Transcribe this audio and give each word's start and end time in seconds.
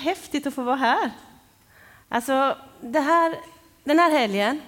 häftigt 0.00 0.46
att 0.46 0.54
få 0.54 0.62
vara 0.62 0.76
här. 0.76 1.10
Alltså, 2.08 2.56
det 2.80 3.00
här, 3.00 3.34
den 3.84 3.98
här 3.98 4.10
helgen 4.10 4.60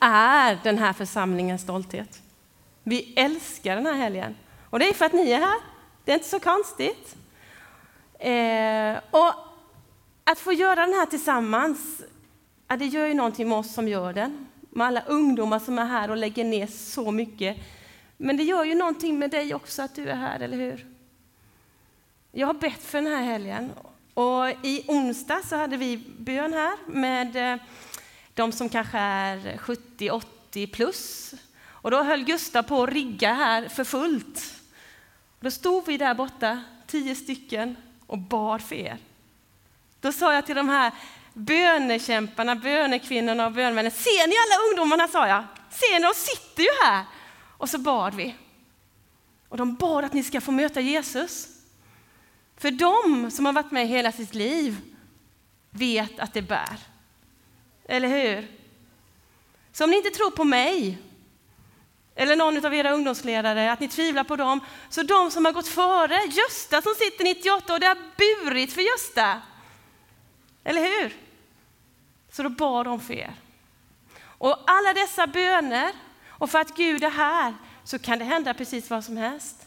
är 0.00 0.58
den 0.62 0.78
här 0.78 0.92
församlingens 0.92 1.62
stolthet. 1.62 2.22
Vi 2.82 3.14
älskar 3.16 3.76
den 3.76 3.86
här 3.86 3.94
helgen. 3.94 4.36
Och 4.70 4.78
det 4.78 4.88
är 4.88 4.92
för 4.92 5.04
att 5.04 5.12
ni 5.12 5.30
är 5.30 5.40
här. 5.40 5.60
Det 6.04 6.12
är 6.12 6.14
inte 6.14 6.28
så 6.28 6.40
konstigt. 6.40 7.16
Eh, 8.18 8.98
och 9.10 9.34
att 10.24 10.38
få 10.38 10.52
göra 10.52 10.86
den 10.86 10.94
här 10.94 11.06
tillsammans, 11.06 12.02
ja, 12.68 12.76
det 12.76 12.86
gör 12.86 13.06
ju 13.06 13.14
någonting 13.14 13.48
med 13.48 13.58
oss 13.58 13.74
som 13.74 13.88
gör 13.88 14.12
den. 14.12 14.46
Med 14.70 14.86
alla 14.86 15.02
ungdomar 15.06 15.58
som 15.58 15.78
är 15.78 15.84
här 15.84 16.10
och 16.10 16.16
lägger 16.16 16.44
ner 16.44 16.66
så 16.66 17.10
mycket. 17.10 17.56
Men 18.16 18.36
det 18.36 18.42
gör 18.42 18.64
ju 18.64 18.74
någonting 18.74 19.18
med 19.18 19.30
dig 19.30 19.54
också 19.54 19.82
att 19.82 19.94
du 19.94 20.08
är 20.08 20.16
här, 20.16 20.40
eller 20.40 20.56
hur? 20.56 20.89
Jag 22.32 22.46
har 22.46 22.54
bett 22.54 22.82
för 22.82 23.02
den 23.02 23.12
här 23.12 23.22
helgen. 23.22 23.72
Och 24.14 24.48
I 24.62 24.84
onsdag 24.88 25.42
så 25.44 25.56
hade 25.56 25.76
vi 25.76 25.96
bön 26.18 26.52
här 26.52 26.76
med 26.86 27.52
eh, 27.52 27.60
de 28.34 28.52
som 28.52 28.68
kanske 28.68 28.98
är 28.98 29.38
70-80 29.38 30.72
plus. 30.72 31.34
Och 31.62 31.90
då 31.90 32.02
höll 32.02 32.24
Gustav 32.24 32.62
på 32.62 32.82
att 32.82 32.90
rigga 32.90 33.32
här 33.32 33.68
för 33.68 33.84
fullt. 33.84 34.54
Då 35.40 35.50
stod 35.50 35.86
vi 35.86 35.96
där 35.96 36.14
borta, 36.14 36.62
tio 36.86 37.14
stycken, 37.14 37.76
och 38.06 38.18
bad 38.18 38.62
för 38.62 38.74
er. 38.74 38.98
Då 40.00 40.12
sa 40.12 40.34
jag 40.34 40.46
till 40.46 40.56
de 40.56 40.68
här 40.68 40.92
bönekämparna, 41.32 42.56
bönekvinnorna 42.56 43.46
och 43.46 43.52
bönmännen, 43.52 43.92
ser 43.92 44.28
ni 44.28 44.34
alla 44.34 44.70
ungdomarna, 44.70 45.08
sa 45.08 45.28
jag. 45.28 45.44
Ser 45.70 46.00
ni, 46.00 46.06
de 46.06 46.14
sitter 46.14 46.62
ju 46.62 46.68
här. 46.84 47.04
Och 47.58 47.68
så 47.68 47.78
bad 47.78 48.14
vi. 48.14 48.34
Och 49.48 49.56
de 49.56 49.74
bad 49.74 50.04
att 50.04 50.12
ni 50.12 50.22
ska 50.22 50.40
få 50.40 50.52
möta 50.52 50.80
Jesus. 50.80 51.59
För 52.60 52.70
de 52.70 53.30
som 53.30 53.46
har 53.46 53.52
varit 53.52 53.70
med 53.70 53.88
hela 53.88 54.12
sitt 54.12 54.34
liv 54.34 54.76
vet 55.70 56.18
att 56.18 56.34
det 56.34 56.42
bär. 56.42 56.78
Eller 57.84 58.08
hur? 58.08 58.48
Så 59.72 59.84
om 59.84 59.90
ni 59.90 59.96
inte 59.96 60.10
tror 60.10 60.30
på 60.30 60.44
mig 60.44 60.98
eller 62.14 62.36
någon 62.36 62.66
av 62.66 62.74
era 62.74 62.92
ungdomsledare, 62.92 63.72
att 63.72 63.80
ni 63.80 63.88
tvivlar 63.88 64.24
på 64.24 64.36
dem, 64.36 64.60
så 64.88 65.02
de 65.02 65.30
som 65.30 65.44
har 65.44 65.52
gått 65.52 65.68
före, 65.68 66.20
Gösta 66.24 66.82
som 66.82 66.94
sitter 66.94 67.24
98 67.24 67.74
och 67.74 67.80
det 67.80 67.86
har 67.86 67.98
burit 68.16 68.72
för 68.72 68.80
Gösta. 68.80 69.42
Eller 70.64 70.80
hur? 70.80 71.16
Så 72.30 72.42
då 72.42 72.48
bad 72.48 72.86
de 72.86 73.00
för 73.00 73.14
er. 73.14 73.34
Och 74.22 74.58
alla 74.66 74.94
dessa 74.94 75.26
böner, 75.26 75.92
och 76.28 76.50
för 76.50 76.58
att 76.58 76.76
Gud 76.76 77.04
är 77.04 77.10
här, 77.10 77.54
så 77.84 77.98
kan 77.98 78.18
det 78.18 78.24
hända 78.24 78.54
precis 78.54 78.90
vad 78.90 79.04
som 79.04 79.16
helst. 79.16 79.66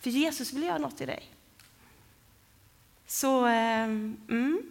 För 0.00 0.10
Jesus 0.10 0.52
vill 0.52 0.62
göra 0.62 0.78
något 0.78 1.00
i 1.00 1.06
dig. 1.06 1.37
Så, 3.10 3.46
eh, 3.46 3.84
mm. 3.84 4.62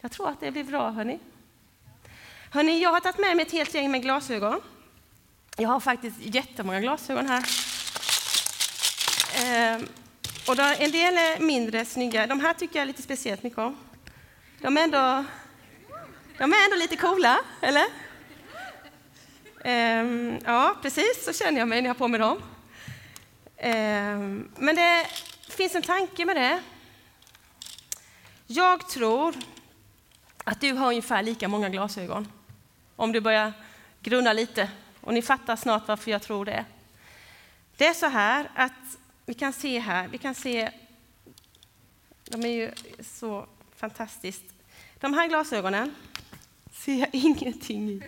Jag 0.00 0.10
tror 0.10 0.28
att 0.28 0.40
det 0.40 0.50
blir 0.50 0.64
bra, 0.64 0.90
hörni. 0.90 1.18
Hörni, 2.50 2.82
jag 2.82 2.90
har 2.90 3.00
tagit 3.00 3.18
med 3.18 3.36
mig 3.36 3.46
ett 3.46 3.52
helt 3.52 3.74
gäng 3.74 3.90
med 3.90 4.02
glasögon. 4.02 4.60
Jag 5.56 5.68
har 5.68 5.80
faktiskt 5.80 6.16
jättemånga 6.20 6.80
glasögon 6.80 7.26
här. 7.26 7.44
Eh, 9.34 9.82
och 10.48 10.58
en 10.58 10.90
del 10.90 11.14
är 11.18 11.40
mindre 11.40 11.84
snygga. 11.84 12.26
De 12.26 12.40
här 12.40 12.54
tycker 12.54 12.78
jag 12.78 12.86
lite 12.86 13.02
speciellt 13.02 13.42
mycket 13.42 13.58
om. 13.58 13.76
De 14.58 14.76
är 14.76 14.82
ändå, 14.82 15.24
de 16.38 16.52
är 16.52 16.64
ändå 16.64 16.76
lite 16.76 16.96
coola, 16.96 17.40
eller? 17.60 17.84
Eh, 19.64 20.36
ja, 20.44 20.76
precis 20.82 21.24
så 21.24 21.32
känner 21.32 21.58
jag 21.58 21.68
mig 21.68 21.82
när 21.82 21.88
jag 21.88 21.94
har 21.94 21.98
på 21.98 22.08
mig 22.08 22.20
dem. 22.20 22.42
Eh, 23.56 24.18
men 24.56 24.76
det 24.76 25.06
det 25.52 25.56
finns 25.56 25.74
en 25.74 25.82
tanke 25.82 26.24
med 26.24 26.36
det. 26.36 26.62
Jag 28.46 28.88
tror 28.88 29.34
att 30.44 30.60
du 30.60 30.72
har 30.72 30.88
ungefär 30.88 31.22
lika 31.22 31.48
många 31.48 31.68
glasögon. 31.68 32.28
Om 32.96 33.12
du 33.12 33.20
börjar 33.20 33.52
grunna 34.00 34.32
lite. 34.32 34.70
Och 35.00 35.14
ni 35.14 35.22
fattar 35.22 35.56
snart 35.56 35.88
varför 35.88 36.10
jag 36.10 36.22
tror 36.22 36.44
det. 36.44 36.64
Det 37.76 37.86
är 37.86 37.94
så 37.94 38.06
här 38.06 38.50
att 38.54 38.98
vi 39.26 39.34
kan 39.34 39.52
se 39.52 39.78
här, 39.78 40.08
vi 40.08 40.18
kan 40.18 40.34
se, 40.34 40.70
de 42.24 42.42
är 42.42 42.48
ju 42.48 42.70
så 43.00 43.46
fantastiskt. 43.76 44.44
De 45.00 45.14
här 45.14 45.28
glasögonen 45.28 45.94
ser 46.72 46.94
jag 46.94 47.08
ingenting 47.12 47.90
i. 47.90 48.02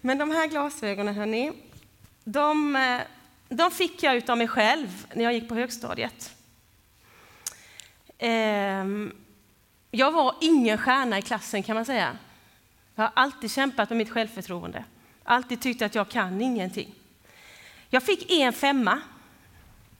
Men 0.00 0.18
de 0.18 0.30
här 0.30 0.46
glasögonen, 0.46 1.14
hörni, 1.14 1.52
de, 2.24 2.76
eh, 2.76 3.00
de 3.50 3.70
fick 3.70 4.02
jag 4.02 4.30
av 4.30 4.38
mig 4.38 4.48
själv 4.48 5.06
när 5.14 5.24
jag 5.24 5.34
gick 5.34 5.48
på 5.48 5.54
högstadiet. 5.54 6.36
Ehm, 8.18 9.12
jag 9.90 10.12
var 10.12 10.34
ingen 10.40 10.78
stjärna 10.78 11.18
i 11.18 11.22
klassen 11.22 11.62
kan 11.62 11.74
man 11.74 11.84
säga. 11.84 12.18
Jag 12.94 13.02
har 13.02 13.12
alltid 13.14 13.50
kämpat 13.50 13.88
med 13.88 13.98
mitt 13.98 14.10
självförtroende. 14.10 14.84
Alltid 15.22 15.60
tyckt 15.60 15.82
att 15.82 15.94
jag 15.94 16.08
kan 16.08 16.40
ingenting. 16.40 16.94
Jag 17.88 18.02
fick 18.02 18.30
en 18.30 18.52
femma. 18.52 19.00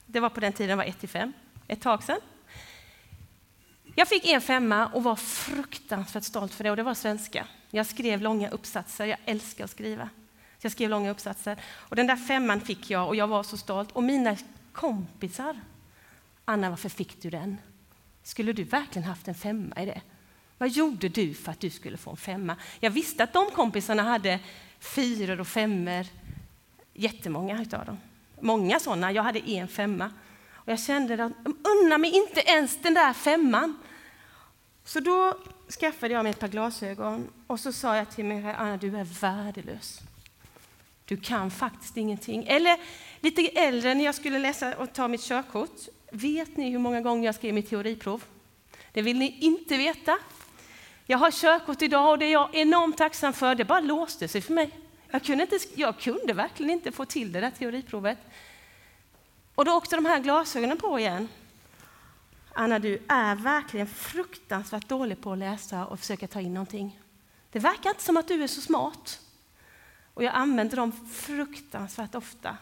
Det 0.06 0.20
var 0.20 0.30
på 0.30 0.40
den 0.40 0.52
tiden 0.52 0.68
det 0.68 0.76
var 0.76 0.84
1 0.84 1.00
till 1.00 1.08
5, 1.08 1.32
ett 1.68 1.80
tag 1.80 2.02
sedan. 2.02 2.20
Jag 3.94 4.08
fick 4.08 4.26
en 4.26 4.40
femma 4.40 4.86
och 4.86 5.02
var 5.02 5.16
fruktansvärt 5.16 6.24
stolt 6.24 6.54
för 6.54 6.64
det 6.64 6.70
och 6.70 6.76
det 6.76 6.82
var 6.82 6.94
svenska. 6.94 7.46
Jag 7.70 7.86
skrev 7.86 8.20
långa 8.20 8.50
uppsatser, 8.50 9.06
jag 9.06 9.18
älskar 9.24 9.64
att 9.64 9.70
skriva. 9.70 10.08
Så 10.60 10.64
jag 10.64 10.72
skrev 10.72 10.90
långa 10.90 11.10
uppsatser 11.10 11.56
och 11.64 11.96
den 11.96 12.06
där 12.06 12.16
femman 12.16 12.60
fick 12.60 12.90
jag 12.90 13.08
och 13.08 13.16
jag 13.16 13.26
var 13.26 13.42
så 13.42 13.56
stolt. 13.56 13.92
Och 13.92 14.02
mina 14.02 14.36
kompisar, 14.72 15.60
Anna 16.44 16.70
varför 16.70 16.88
fick 16.88 17.22
du 17.22 17.30
den? 17.30 17.58
Skulle 18.22 18.52
du 18.52 18.64
verkligen 18.64 19.08
haft 19.08 19.28
en 19.28 19.34
femma 19.34 19.82
i 19.82 19.86
det? 19.86 20.00
Vad 20.58 20.68
gjorde 20.68 21.08
du 21.08 21.34
för 21.34 21.52
att 21.52 21.60
du 21.60 21.70
skulle 21.70 21.96
få 21.96 22.10
en 22.10 22.16
femma? 22.16 22.56
Jag 22.80 22.90
visste 22.90 23.24
att 23.24 23.32
de 23.32 23.50
kompisarna 23.50 24.02
hade 24.02 24.40
fyror 24.78 25.40
och 25.40 25.48
femmor, 25.48 26.06
jättemånga 26.94 27.62
utav 27.62 27.86
dem. 27.86 27.98
Många 28.40 28.80
sådana, 28.80 29.12
jag 29.12 29.22
hade 29.22 29.50
en 29.50 29.68
femma. 29.68 30.12
Och 30.52 30.72
jag 30.72 30.80
kände 30.80 31.24
att 31.24 31.44
de 31.44 31.56
unnar 31.64 31.98
mig 31.98 32.10
inte 32.16 32.40
ens 32.40 32.82
den 32.82 32.94
där 32.94 33.12
femman. 33.12 33.78
Så 34.84 35.00
då 35.00 35.34
skaffade 35.80 36.14
jag 36.14 36.22
mig 36.22 36.30
ett 36.30 36.40
par 36.40 36.48
glasögon 36.48 37.28
och 37.46 37.60
så 37.60 37.72
sa 37.72 37.96
jag 37.96 38.10
till 38.10 38.24
mig, 38.24 38.54
Anna 38.58 38.76
du 38.76 38.96
är 38.96 39.04
värdelös. 39.04 40.00
Du 41.10 41.16
kan 41.16 41.50
faktiskt 41.50 41.96
ingenting. 41.96 42.44
Eller 42.46 42.78
lite 43.20 43.48
äldre 43.48 43.94
när 43.94 44.04
jag 44.04 44.14
skulle 44.14 44.38
läsa 44.38 44.76
och 44.76 44.92
ta 44.92 45.08
mitt 45.08 45.22
körkort. 45.22 45.80
Vet 46.12 46.56
ni 46.56 46.70
hur 46.70 46.78
många 46.78 47.00
gånger 47.00 47.26
jag 47.26 47.34
skrev 47.34 47.54
mitt 47.54 47.70
teoriprov? 47.70 48.24
Det 48.92 49.02
vill 49.02 49.18
ni 49.18 49.38
inte 49.40 49.76
veta. 49.76 50.18
Jag 51.06 51.18
har 51.18 51.30
körkort 51.30 51.82
idag 51.82 52.10
och 52.10 52.18
det 52.18 52.24
är 52.24 52.32
jag 52.32 52.54
enormt 52.54 52.96
tacksam 52.96 53.32
för. 53.32 53.54
Det 53.54 53.64
bara 53.64 53.80
låste 53.80 54.28
sig 54.28 54.40
för 54.40 54.52
mig. 54.52 54.70
Jag 55.10 55.24
kunde, 55.24 55.42
inte, 55.42 55.58
jag 55.74 55.98
kunde 55.98 56.32
verkligen 56.32 56.70
inte 56.70 56.92
få 56.92 57.04
till 57.04 57.32
det 57.32 57.40
där 57.40 57.50
teoriprovet. 57.50 58.18
Och 59.54 59.64
då 59.64 59.72
åkte 59.72 59.96
de 59.96 60.06
här 60.06 60.20
glasögonen 60.20 60.78
på 60.78 60.98
igen. 60.98 61.28
Anna, 62.54 62.78
du 62.78 63.02
är 63.08 63.34
verkligen 63.34 63.86
fruktansvärt 63.86 64.88
dålig 64.88 65.20
på 65.20 65.32
att 65.32 65.38
läsa 65.38 65.86
och 65.86 66.00
försöka 66.00 66.26
ta 66.26 66.40
in 66.40 66.54
någonting. 66.54 67.00
Det 67.50 67.58
verkar 67.58 67.90
inte 67.90 68.02
som 68.02 68.16
att 68.16 68.28
du 68.28 68.42
är 68.42 68.46
så 68.46 68.60
smart. 68.60 69.20
Och 70.14 70.24
jag 70.24 70.34
använder 70.34 70.76
dem 70.76 70.92
fruktansvärt 71.10 72.14
ofta 72.14 72.56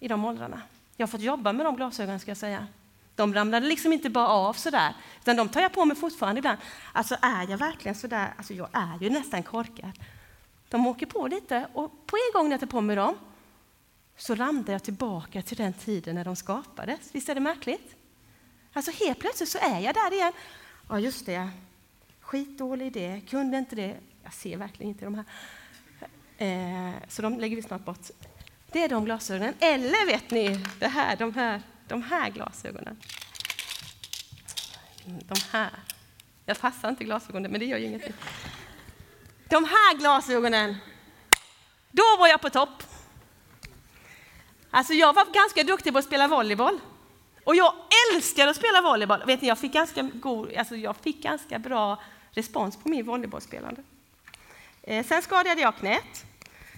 i 0.00 0.08
de 0.08 0.24
åldrarna. 0.24 0.62
Jag 0.96 1.06
har 1.06 1.10
fått 1.10 1.20
jobba 1.20 1.52
med 1.52 1.66
de 1.66 1.76
glasögonen 1.76 2.20
ska 2.20 2.30
jag 2.30 2.38
säga. 2.38 2.66
De 3.14 3.34
ramlade 3.34 3.66
liksom 3.66 3.92
inte 3.92 4.10
bara 4.10 4.28
av 4.28 4.52
sådär, 4.52 4.94
utan 5.20 5.36
de 5.36 5.48
tar 5.48 5.60
jag 5.60 5.72
på 5.72 5.84
mig 5.84 5.96
fortfarande 5.96 6.38
ibland. 6.38 6.58
Alltså 6.92 7.16
är 7.22 7.50
jag 7.50 7.58
verkligen 7.58 7.94
sådär, 7.94 8.34
alltså 8.36 8.54
jag 8.54 8.68
är 8.72 8.98
ju 9.00 9.10
nästan 9.10 9.42
korkad. 9.42 9.92
De 10.68 10.86
åker 10.86 11.06
på 11.06 11.26
lite 11.26 11.68
och 11.72 12.06
på 12.06 12.16
en 12.16 12.32
gång 12.38 12.48
när 12.48 12.52
jag 12.52 12.60
tar 12.60 12.66
på 12.66 12.80
mig 12.80 12.96
dem 12.96 13.14
så 14.16 14.34
ramlar 14.34 14.72
jag 14.72 14.82
tillbaka 14.82 15.42
till 15.42 15.56
den 15.56 15.72
tiden 15.72 16.14
när 16.14 16.24
de 16.24 16.36
skapades. 16.36 16.98
Visst 17.12 17.28
är 17.28 17.34
det 17.34 17.40
märkligt? 17.40 17.94
Alltså 18.72 18.90
helt 19.04 19.18
plötsligt 19.18 19.48
så 19.48 19.58
är 19.58 19.80
jag 19.80 19.94
där 19.94 20.12
igen. 20.12 20.32
Ja, 20.88 21.00
just 21.00 21.26
det. 21.26 21.50
Skitdålig 22.20 22.86
idé, 22.86 23.22
kunde 23.28 23.58
inte 23.58 23.76
det. 23.76 23.96
Jag 24.22 24.32
ser 24.32 24.56
verkligen 24.56 24.90
inte 24.92 25.04
de 25.04 25.14
här. 25.14 25.24
Eh, 26.38 26.92
så 27.08 27.22
de 27.22 27.40
lägger 27.40 27.56
vi 27.56 27.62
snart 27.62 27.84
bort. 27.84 28.10
Det 28.72 28.84
är 28.84 28.88
de 28.88 29.04
glasögonen. 29.04 29.54
Eller 29.60 30.06
vet 30.06 30.30
ni, 30.30 30.64
det 30.78 30.88
här, 30.88 31.16
de, 31.16 31.34
här, 31.34 31.62
de 31.88 32.02
här 32.02 32.30
glasögonen. 32.30 33.00
De 35.04 35.40
här. 35.50 35.70
Jag 36.44 36.60
passar 36.60 36.88
inte 36.88 37.04
glasögonen, 37.04 37.50
men 37.50 37.60
det 37.60 37.66
gör 37.66 37.78
ju 37.78 37.84
ingenting. 37.84 38.12
De 39.48 39.64
här 39.64 39.98
glasögonen, 39.98 40.76
då 41.90 42.02
var 42.18 42.28
jag 42.28 42.40
på 42.40 42.50
topp. 42.50 42.82
Alltså 44.70 44.92
jag 44.92 45.12
var 45.12 45.34
ganska 45.34 45.62
duktig 45.62 45.92
på 45.92 45.98
att 45.98 46.04
spela 46.04 46.28
volleyboll. 46.28 46.80
Och 47.44 47.56
jag 47.56 47.74
älskar 48.14 48.48
att 48.48 48.56
spela 48.56 48.82
volleyboll. 48.82 49.22
Vet 49.26 49.42
ni, 49.42 49.48
jag, 49.48 49.58
fick 49.58 49.72
ganska 49.72 50.02
god, 50.02 50.54
alltså 50.54 50.76
jag 50.76 50.96
fick 50.96 51.22
ganska 51.22 51.58
bra 51.58 52.02
respons 52.30 52.76
på 52.76 52.88
min 52.88 53.06
volleybollspelande. 53.06 53.82
Eh, 54.88 55.06
sen 55.06 55.22
skadade 55.22 55.60
jag 55.60 55.76
knät. 55.76 56.24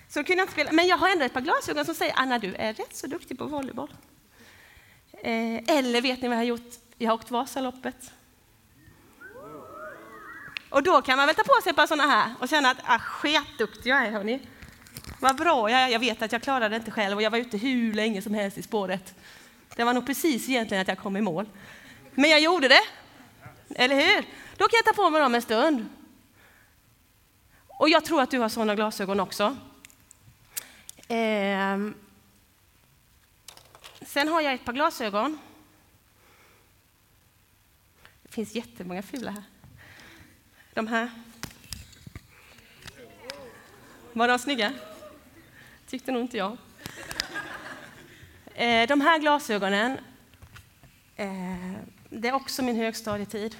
Så 0.09 0.25
kunde 0.25 0.33
jag 0.33 0.43
inte 0.43 0.53
spela. 0.53 0.73
Men 0.73 0.87
jag 0.87 0.97
har 0.97 1.09
ändå 1.09 1.25
ett 1.25 1.33
par 1.33 1.41
glasögon 1.41 1.85
som 1.85 1.95
säger 1.95 2.15
Anna, 2.17 2.39
du 2.39 2.55
är 2.55 2.73
rätt 2.73 2.97
så 2.97 3.07
duktig 3.07 3.39
på 3.39 3.45
volleyboll. 3.45 3.91
Eh, 5.12 5.77
eller 5.77 6.01
vet 6.01 6.23
ni 6.23 6.29
vad 6.29 6.37
jag 6.37 6.41
har 6.41 6.45
gjort 6.45 6.75
Jag 6.99 7.11
har 7.11 7.15
åkt 7.15 7.31
Vasaloppet. 7.31 8.12
Och 10.71 10.83
då 10.83 11.03
kan 11.03 11.17
man 11.17 11.27
väl 11.27 11.37
ta 11.37 11.43
på 11.43 11.62
sig 11.62 11.71
ett 11.71 11.77
par 11.77 11.87
sådana 11.87 12.11
här 12.11 12.35
och 12.41 12.49
känna 12.49 12.71
att 12.71 12.79
ah, 12.85 12.99
sketduktig 12.99 13.91
jag 13.91 14.07
är 14.07 14.11
hörni. 14.11 14.41
Vad 15.21 15.37
bra 15.37 15.71
jag 15.71 15.81
är. 15.81 15.89
Jag 15.89 16.01
vet 16.01 16.23
att 16.23 16.33
jag 16.33 16.43
klarade 16.43 16.69
det 16.69 16.77
inte 16.77 16.91
själv 16.91 17.17
och 17.17 17.23
jag 17.23 17.31
var 17.31 17.39
ute 17.39 17.56
hur 17.56 17.95
länge 17.95 18.23
som 18.23 18.35
helst 18.35 18.59
i 18.59 18.63
spåret. 18.63 19.15
Det 19.77 19.85
var 19.85 19.95
nog 19.95 20.06
precis 20.06 20.49
egentligen 20.49 20.81
att 20.83 20.89
jag 20.89 20.99
kom 20.99 21.17
i 21.17 21.21
mål. 21.21 21.47
Men 22.15 22.31
jag 22.31 22.41
gjorde 22.41 22.69
det. 22.69 22.83
Eller 23.75 23.97
hur? 23.97 24.25
Då 24.56 24.69
kan 24.69 24.81
jag 24.85 24.85
ta 24.85 25.03
på 25.03 25.11
mig 25.11 25.21
dem 25.21 25.35
en 25.35 25.43
stund. 25.43 25.89
Och 27.81 27.88
jag 27.88 28.05
tror 28.05 28.23
att 28.23 28.31
du 28.31 28.38
har 28.38 28.49
sådana 28.49 28.75
glasögon 28.75 29.21
också. 29.21 29.56
Eh, 31.09 31.79
sen 34.03 34.29
har 34.29 34.41
jag 34.41 34.55
ett 34.55 34.65
par 34.65 34.73
glasögon. 34.73 35.38
Det 38.23 38.32
finns 38.32 38.55
jättemånga 38.55 39.03
fula 39.03 39.31
här. 39.31 39.43
De 40.75 40.87
här. 40.87 41.11
Var 44.12 44.29
de 44.29 44.38
snygga? 44.38 44.73
Tyckte 45.87 46.12
nog 46.12 46.23
inte 46.23 46.37
jag. 46.37 46.56
Eh, 48.55 48.88
de 48.88 49.00
här 49.00 49.19
glasögonen, 49.19 49.99
eh, 51.17 51.73
det 52.09 52.29
är 52.29 52.32
också 52.32 52.62
min 52.62 52.77
högstadietid. 52.77 53.56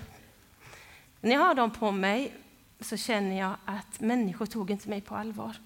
När 1.21 1.33
jag 1.33 1.41
har 1.41 1.55
dem 1.55 1.71
på 1.71 1.91
mig 1.91 2.33
så 2.81 2.97
känner 2.97 3.39
jag 3.39 3.57
att 3.65 4.01
människor 4.01 4.47
tog 4.47 4.71
inte 4.71 4.89
mig 4.89 5.01
på 5.01 5.17
allvar. 5.17 5.57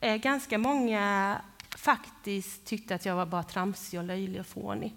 Eh, 0.00 0.16
ganska 0.16 0.58
många 0.58 1.40
faktiskt 1.76 2.64
tyckte 2.64 2.94
att 2.94 3.06
jag 3.06 3.16
var 3.16 3.26
bara 3.26 3.42
tramsig 3.42 3.98
och 3.98 4.04
löjlig 4.04 4.40
och 4.40 4.46
fånig. 4.46 4.94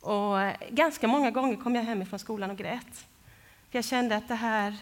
Och 0.00 0.36
ganska 0.70 1.08
många 1.08 1.30
gånger 1.30 1.56
kom 1.56 1.74
jag 1.74 1.82
hem 1.82 2.06
från 2.06 2.18
skolan 2.18 2.50
och 2.50 2.56
grät. 2.56 3.06
För 3.70 3.78
jag 3.78 3.84
kände 3.84 4.16
att 4.16 4.28
det 4.28 4.34
här 4.34 4.76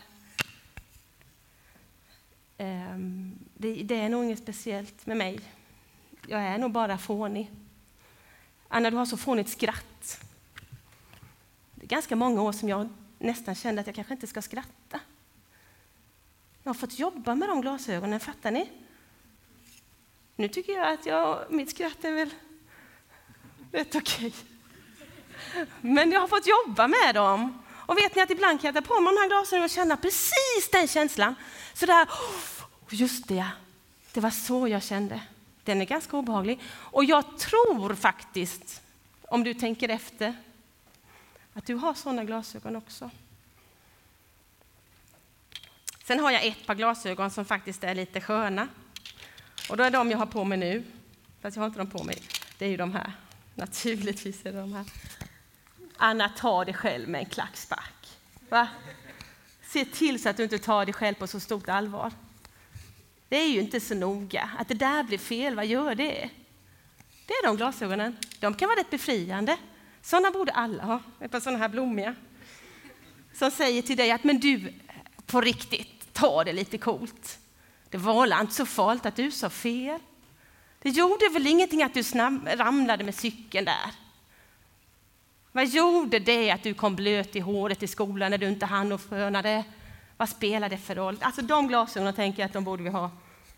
ehm, 2.59 3.39
det, 3.55 3.95
är 3.95 4.09
nog 4.09 4.25
inget 4.25 4.39
speciellt 4.39 5.07
med 5.07 5.17
mig. 5.17 5.41
Jag 6.27 6.43
är 6.43 6.59
nog 6.59 6.73
bara 6.73 6.99
fånig. 6.99 7.51
Anna, 8.69 8.91
du 8.91 8.97
har 8.97 9.07
så 9.07 9.17
fånigt 9.17 9.51
skratt. 9.51 10.21
Det 11.75 11.85
är 11.85 11.89
ganska 11.89 12.17
många 12.17 12.43
år 12.43 12.53
som 12.53 12.69
jag 12.69 12.89
nästan 13.21 13.55
kände 13.55 13.81
att 13.81 13.87
jag 13.87 13.97
kanske 13.97 14.15
inte 14.15 14.27
ska 14.27 14.43
skratta. 14.43 15.01
Jag 16.63 16.69
har 16.69 16.75
fått 16.75 16.99
jobba 16.99 17.35
med 17.35 17.49
de 17.49 17.61
glasögonen, 17.61 18.21
fattar 18.21 18.51
ni? 18.51 18.71
Nu 20.37 20.49
tycker 20.49 20.73
jag 20.73 20.93
att 20.93 21.07
jag, 21.07 21.45
mitt 21.51 21.71
skratt 21.71 22.05
är 22.05 22.13
väl 22.13 22.31
rätt 23.73 23.95
okej. 23.95 24.35
Men 25.81 26.13
jag 26.13 26.21
har 26.21 26.29
fått 26.29 26.47
jobba 26.47 26.89
med 26.89 27.15
dem. 27.15 27.63
Och 27.69 27.99
vet 27.99 28.17
ni 28.17 28.23
att 28.23 28.31
ibland 28.31 28.61
kan 28.61 28.75
jag 28.75 28.85
ta 28.85 28.95
på 28.95 29.01
mig 29.01 29.15
de 29.15 29.21
här 29.21 29.29
glasögonen 29.29 29.65
och 29.65 29.71
känna 29.71 29.97
precis 29.97 30.71
den 30.73 30.89
känslan. 30.89 31.35
Så 31.75 31.87
där, 31.87 32.09
just 32.91 33.29
det, 33.29 33.47
det 34.13 34.21
var 34.21 34.31
så 34.31 34.69
jag 34.69 34.83
kände. 34.83 35.21
Den 35.65 35.81
är 35.81 35.85
ganska 35.85 36.17
obehaglig. 36.17 36.61
Och 36.71 37.05
jag 37.05 37.39
tror 37.39 37.95
faktiskt, 37.95 38.83
om 39.23 39.45
du 39.45 39.55
tänker 39.55 39.89
efter, 39.89 40.37
att 41.55 41.67
du 41.67 41.75
har 41.75 41.95
sådana 41.95 42.25
glasögon 42.25 42.77
också. 42.77 43.11
Sen 46.05 46.21
har 46.21 46.31
jag 46.31 46.47
ett 46.47 46.67
par 46.67 46.75
glasögon 46.75 47.31
som 47.31 47.45
faktiskt 47.45 47.85
är 47.85 47.95
lite 47.95 48.21
sköna. 48.21 48.69
Och 49.71 49.77
då 49.77 49.85
är 49.85 49.91
de 49.91 50.11
jag 50.11 50.19
har 50.19 50.27
på 50.27 50.45
mig 50.45 50.59
nu, 50.59 50.85
fast 51.41 51.57
jag 51.57 51.63
har 51.63 51.67
inte 51.67 51.79
dem 51.79 51.91
på 51.91 52.05
mig. 52.05 52.23
Det 52.59 52.65
är 52.65 52.69
ju 52.69 52.77
de 52.77 52.95
här. 52.95 53.13
Naturligtvis 53.55 54.47
är 54.47 54.53
det 54.53 54.61
de 54.61 54.73
här. 54.73 54.85
Anna, 55.97 56.29
ta 56.29 56.65
dig 56.65 56.75
själv 56.75 57.09
med 57.09 57.19
en 57.19 57.27
klackspark. 57.27 58.19
Va? 58.49 58.69
Se 59.63 59.85
till 59.85 60.23
så 60.23 60.29
att 60.29 60.37
du 60.37 60.43
inte 60.43 60.59
tar 60.59 60.85
dig 60.85 60.95
själv 60.95 61.15
på 61.15 61.27
så 61.27 61.41
stort 61.41 61.69
allvar. 61.69 62.13
Det 63.29 63.37
är 63.37 63.49
ju 63.49 63.61
inte 63.61 63.81
så 63.81 63.95
noga. 63.95 64.51
Att 64.59 64.69
det 64.69 64.75
där 64.75 65.03
blir 65.03 65.19
fel, 65.19 65.55
vad 65.55 65.67
gör 65.67 65.95
det? 65.95 66.31
Det 67.27 67.33
är 67.33 67.47
de 67.47 67.57
glasögonen. 67.57 68.17
De 68.41 68.55
kan 68.55 68.69
vara 68.69 68.81
rätt 68.81 68.91
befriande. 68.91 69.57
Sådana 70.03 70.31
borde 70.31 70.53
alla 70.53 70.85
ha, 70.85 71.01
ett 71.21 71.31
par 71.31 71.41
sådana 71.41 71.59
här 71.59 71.69
blommiga. 71.69 72.15
Som 73.35 73.51
säger 73.51 73.83
till 73.83 73.97
dig 73.97 74.11
att 74.11 74.25
men 74.25 74.41
du, 74.41 74.73
på 75.27 75.41
riktigt, 75.41 76.13
ta 76.13 76.45
det 76.45 76.53
lite 76.53 76.79
coolt. 76.79 77.39
Det 77.89 77.99
var 77.99 78.41
inte 78.41 78.55
så 78.55 78.67
farligt 78.67 79.07
att 79.07 79.17
du 79.17 79.31
sa 79.31 79.51
fel. 79.51 80.01
Det 80.83 80.91
gjorde 80.91 81.29
väl 81.29 81.47
ingenting 81.47 81.83
att 81.83 81.95
du 81.95 82.03
snabb, 82.03 82.49
ramlade 82.57 83.05
med 83.05 83.15
cykeln 83.15 83.65
där. 83.65 83.95
Vad 85.53 85.67
gjorde 85.67 86.19
det 86.19 86.51
att 86.51 86.63
du 86.63 86.75
kom 86.75 86.97
blöt 86.97 87.37
i 87.37 87.41
håret 87.41 87.83
i 87.83 87.87
skolan 87.87 88.31
när 88.31 88.39
du 88.39 88.49
inte 88.49 88.67
hann 88.67 88.93
och 88.93 89.01
fönade? 89.01 89.65
Vad 90.17 90.29
spelar 90.29 90.69
det 90.69 90.79
för 90.79 90.95
roll? 90.95 91.19
Alltså 91.21 91.43
de 91.43 91.69
glasögonen 91.69 92.15
tänker 92.15 92.43
jag 92.43 92.47
att 92.47 92.53
de 92.53 92.65
borde 92.65 92.83
vi 92.83 92.89
ha 92.89 93.11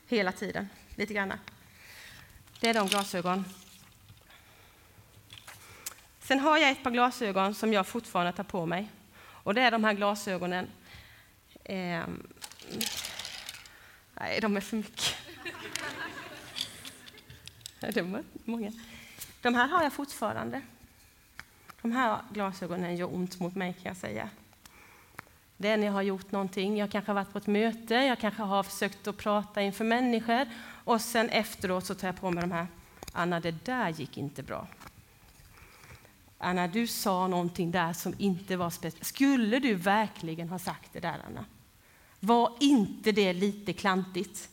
hela 0.09 0.33
tiden, 0.33 0.69
lite 0.95 1.15
grann. 1.15 1.33
Det 2.61 2.69
är 2.69 2.75
de 2.75 2.89
glasögon. 2.89 3.45
Sen 6.23 6.41
har 6.41 6.59
jag 6.59 6.71
ett 6.71 6.83
par 6.83 6.91
glasögon 6.91 7.55
som 7.55 7.73
jag 7.73 7.87
fortfarande 7.87 8.33
tar 8.33 8.45
på 8.45 8.67
mig. 8.67 8.89
Och 9.19 9.55
det 9.55 9.61
är 9.61 9.71
de 9.71 9.85
här 9.85 9.93
glasögonen. 9.93 10.69
Eh, 11.65 12.03
nej, 14.15 14.41
de 14.41 14.57
är 14.57 14.61
för 14.61 14.77
mycket. 14.77 15.15
de 17.95 18.15
är 18.15 18.25
många. 18.45 18.73
De 19.41 19.55
här 19.55 19.69
har 19.69 19.83
jag 19.83 19.93
fortfarande. 19.93 20.63
De 21.83 21.93
här 21.93 22.19
glasögonen 22.33 22.97
gör 22.97 23.15
ont 23.15 23.41
mot 23.41 23.55
mig 23.55 23.73
kan 23.73 23.83
jag 23.85 23.97
säga. 23.97 24.29
Det 25.57 25.69
är 25.69 25.77
när 25.77 25.87
jag 25.87 25.93
har 25.93 26.03
gjort 26.03 26.33
någonting. 26.33 26.77
Jag 26.77 26.91
kanske 26.91 27.11
har 27.11 27.15
varit 27.15 27.33
på 27.33 27.39
ett 27.39 27.47
möte, 27.47 27.95
jag 27.95 28.19
kanske 28.19 28.43
har 28.43 28.63
försökt 28.63 29.07
att 29.07 29.17
prata 29.17 29.63
inför 29.63 29.85
människor 29.85 30.47
och 30.85 31.01
sen 31.01 31.29
efteråt 31.29 31.87
så 31.87 31.95
tar 31.95 32.09
jag 32.09 32.21
på 32.21 32.31
mig 32.31 32.41
de 32.41 32.53
här. 32.53 32.67
Anna, 33.13 33.41
det 33.41 33.65
där 33.65 33.89
gick 33.89 34.19
inte 34.19 34.43
bra. 34.43 34.67
Anna, 36.43 36.67
du 36.67 36.87
sa 36.87 37.29
någonting 37.29 37.71
där 37.71 37.93
som 37.93 38.15
inte 38.19 38.57
var 38.57 38.71
speciellt. 38.71 39.07
Skulle 39.07 39.59
du 39.59 39.75
verkligen 39.75 40.49
ha 40.49 40.59
sagt 40.59 40.93
det 40.93 41.01
där, 41.01 41.21
Anna? 41.27 41.45
Var 42.21 42.57
inte 42.61 43.13
det 43.13 43.33
lite 43.33 43.73
klantigt? 43.73 44.49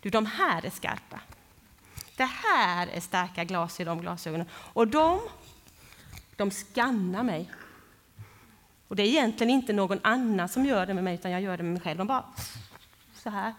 Du, 0.00 0.10
de 0.10 0.26
här 0.26 0.66
är 0.66 0.70
skarpa. 0.70 1.20
Det 2.16 2.24
här 2.24 2.86
är 2.86 3.00
starka 3.00 3.44
glas 3.44 3.80
i 3.80 3.84
de 3.84 4.00
glasögonen. 4.00 4.46
Och 4.52 4.88
de 4.88 5.20
de 6.36 6.50
skannar 6.50 7.22
mig. 7.22 7.50
Och 8.88 8.96
det 8.96 9.02
är 9.02 9.06
egentligen 9.06 9.50
inte 9.50 9.72
någon 9.72 10.00
annan 10.02 10.48
som 10.48 10.66
gör 10.66 10.86
det 10.86 10.94
med 10.94 11.04
mig, 11.04 11.14
utan 11.14 11.30
jag 11.30 11.40
gör 11.40 11.56
det 11.56 11.62
med 11.62 11.72
mig 11.72 11.82
själv. 11.82 11.98
De 11.98 12.06
bara 12.06 12.24
så 13.14 13.30
här. 13.30 13.54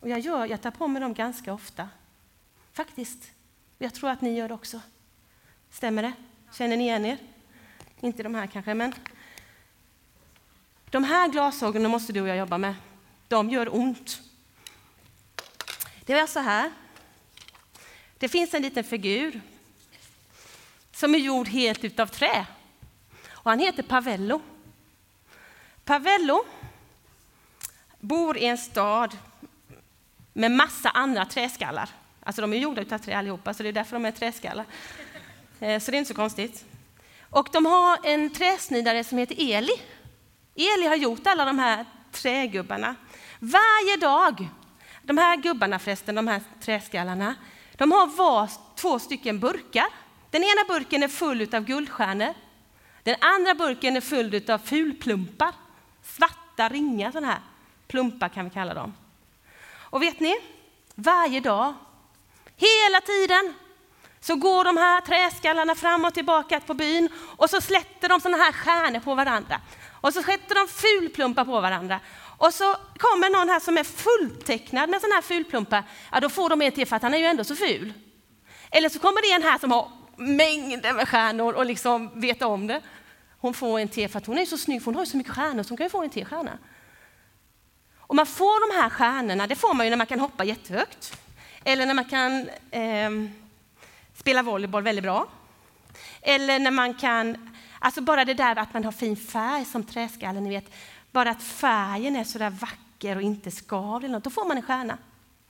Och 0.00 0.08
jag, 0.08 0.20
gör, 0.20 0.46
jag 0.46 0.62
tar 0.62 0.70
på 0.70 0.88
mig 0.88 1.02
dem 1.02 1.14
ganska 1.14 1.52
ofta. 1.52 1.88
Faktiskt. 2.72 3.30
Jag 3.78 3.94
tror 3.94 4.10
att 4.10 4.20
ni 4.20 4.36
gör 4.36 4.48
det 4.48 4.54
också. 4.54 4.80
Stämmer 5.70 6.02
det? 6.02 6.12
Känner 6.52 6.76
ni 6.76 6.84
igen 6.84 7.04
er? 7.04 7.18
Inte 8.00 8.22
de 8.22 8.34
här 8.34 8.46
kanske, 8.46 8.74
men 8.74 8.94
de 10.90 11.04
här 11.04 11.28
glasögonen 11.28 11.90
måste 11.90 12.12
du 12.12 12.20
och 12.20 12.28
jag 12.28 12.36
jobba 12.36 12.58
med. 12.58 12.74
De 13.28 13.50
gör 13.50 13.76
ont. 13.76 14.20
Det 16.04 16.12
är 16.12 16.26
så 16.26 16.40
här. 16.40 16.72
Det 18.18 18.28
finns 18.28 18.54
en 18.54 18.62
liten 18.62 18.84
figur 18.84 19.40
som 20.92 21.14
är 21.14 21.18
gjord 21.18 21.48
helt 21.48 21.84
utav 21.84 22.06
trä. 22.06 22.46
Och 23.30 23.50
han 23.50 23.58
heter 23.58 23.82
Pavello. 23.82 24.40
Pavello 25.84 26.44
bor 28.00 28.38
i 28.38 28.44
en 28.44 28.58
stad 28.58 29.16
med 30.32 30.50
massa 30.50 30.90
andra 30.90 31.24
träskallar. 31.24 31.88
Alltså 32.22 32.42
de 32.42 32.52
är 32.52 32.56
gjorda 32.56 32.82
utav 32.82 32.98
trä 32.98 33.18
allihopa, 33.18 33.54
så 33.54 33.62
det 33.62 33.68
är 33.68 33.72
därför 33.72 33.96
de 33.96 34.04
är 34.04 34.10
träskallar. 34.10 34.66
Eh, 35.60 35.80
så 35.80 35.90
det 35.90 35.96
är 35.96 35.98
inte 35.98 36.08
så 36.08 36.14
konstigt. 36.14 36.64
Och 37.30 37.48
de 37.52 37.66
har 37.66 37.98
en 38.02 38.30
träsnidare 38.30 39.04
som 39.04 39.18
heter 39.18 39.36
Eli. 39.38 39.72
Eli 40.54 40.86
har 40.86 40.96
gjort 40.96 41.26
alla 41.26 41.44
de 41.44 41.58
här 41.58 41.84
trägubbarna. 42.12 42.94
Varje 43.38 43.96
dag, 43.96 44.48
de 45.02 45.18
här 45.18 45.36
gubbarna 45.36 45.78
förresten, 45.78 46.14
de 46.14 46.28
här 46.28 46.40
träskallarna, 46.60 47.34
de 47.76 47.92
har 47.92 48.06
var 48.06 48.50
två 48.76 48.98
stycken 48.98 49.40
burkar 49.40 49.86
den 50.30 50.42
ena 50.42 50.64
burken 50.68 51.02
är 51.02 51.08
full 51.08 51.54
av 51.54 51.64
guldstjärnor. 51.64 52.34
Den 53.02 53.16
andra 53.20 53.54
burken 53.54 53.96
är 53.96 54.00
full 54.00 54.50
av 54.50 54.58
fulplumpar. 54.58 55.54
Svarta 56.02 56.68
ringar, 56.68 57.12
sådana 57.12 57.26
här 57.26 57.40
plumpar 57.86 58.28
kan 58.28 58.44
vi 58.44 58.50
kalla 58.50 58.74
dem. 58.74 58.94
Och 59.70 60.02
vet 60.02 60.20
ni, 60.20 60.34
varje 60.94 61.40
dag, 61.40 61.74
hela 62.56 63.00
tiden, 63.00 63.54
så 64.20 64.36
går 64.36 64.64
de 64.64 64.76
här 64.76 65.00
träskallarna 65.00 65.74
fram 65.74 66.04
och 66.04 66.14
tillbaka 66.14 66.60
på 66.60 66.74
byn 66.74 67.08
och 67.36 67.50
så 67.50 67.60
släpper 67.60 68.08
de 68.08 68.20
sådana 68.20 68.44
här 68.44 68.52
stjärnor 68.52 69.00
på 69.00 69.14
varandra. 69.14 69.60
Och 70.00 70.12
så 70.14 70.22
sätter 70.22 70.54
de 70.54 70.68
fulplumpar 70.68 71.44
på 71.44 71.60
varandra. 71.60 72.00
Och 72.38 72.54
så 72.54 72.76
kommer 72.98 73.30
någon 73.30 73.48
här 73.48 73.60
som 73.60 73.78
är 73.78 73.84
fulltecknad 73.84 74.90
med 74.90 75.00
sådana 75.00 75.14
här 75.14 75.22
fulplumpar. 75.22 75.82
Ja, 76.12 76.20
då 76.20 76.28
får 76.28 76.48
de 76.48 76.62
en 76.62 76.72
till 76.72 76.86
för 76.86 76.96
att 76.96 77.02
han 77.02 77.14
är 77.14 77.18
ju 77.18 77.24
ändå 77.24 77.44
så 77.44 77.56
ful. 77.56 77.92
Eller 78.70 78.88
så 78.88 78.98
kommer 78.98 79.22
det 79.22 79.34
en 79.34 79.50
här 79.50 79.58
som 79.58 79.72
har 79.72 79.90
mängder 80.16 80.92
med 80.92 81.08
stjärnor 81.08 81.52
och 81.52 81.66
liksom 81.66 82.20
vet 82.20 82.42
om 82.42 82.66
det. 82.66 82.82
Hon 83.40 83.54
får 83.54 83.78
en 83.78 83.88
till 83.88 84.08
för 84.08 84.18
att 84.18 84.26
hon 84.26 84.38
är 84.38 84.46
så 84.46 84.58
snygg, 84.58 84.82
för 84.82 84.86
hon 84.86 84.94
har 84.94 85.02
ju 85.02 85.10
så 85.10 85.16
mycket 85.16 85.34
stjärnor 85.34 85.62
så 85.62 85.68
hon 85.68 85.76
kan 85.76 85.86
ju 85.86 85.90
få 85.90 86.02
en 86.02 86.10
till 86.10 86.26
stjärna. 86.26 86.58
Och 87.98 88.14
man 88.14 88.26
får 88.26 88.70
de 88.70 88.82
här 88.82 88.90
stjärnorna, 88.90 89.46
det 89.46 89.56
får 89.56 89.74
man 89.74 89.86
ju 89.86 89.90
när 89.90 89.96
man 89.96 90.06
kan 90.06 90.20
hoppa 90.20 90.44
jättehögt. 90.44 91.18
Eller 91.64 91.86
när 91.86 91.94
man 91.94 92.04
kan 92.04 92.48
eh, 92.70 93.10
spela 94.18 94.42
volleyboll 94.42 94.82
väldigt 94.82 95.02
bra. 95.04 95.28
Eller 96.22 96.58
när 96.58 96.70
man 96.70 96.94
kan, 96.94 97.50
alltså 97.78 98.00
bara 98.00 98.24
det 98.24 98.34
där 98.34 98.56
att 98.56 98.74
man 98.74 98.84
har 98.84 98.92
fin 98.92 99.16
färg 99.16 99.64
som 99.64 99.84
träskalle, 99.84 100.40
ni 100.40 100.50
vet. 100.50 100.74
Bara 101.10 101.30
att 101.30 101.42
färgen 101.42 102.16
är 102.16 102.24
så 102.24 102.38
där 102.38 102.50
vacker 102.50 103.16
och 103.16 103.22
inte 103.22 103.50
skavd 103.50 104.04
eller 104.04 104.14
något, 104.14 104.24
då 104.24 104.30
får 104.30 104.44
man 104.44 104.56
en 104.56 104.62
stjärna. 104.62 104.98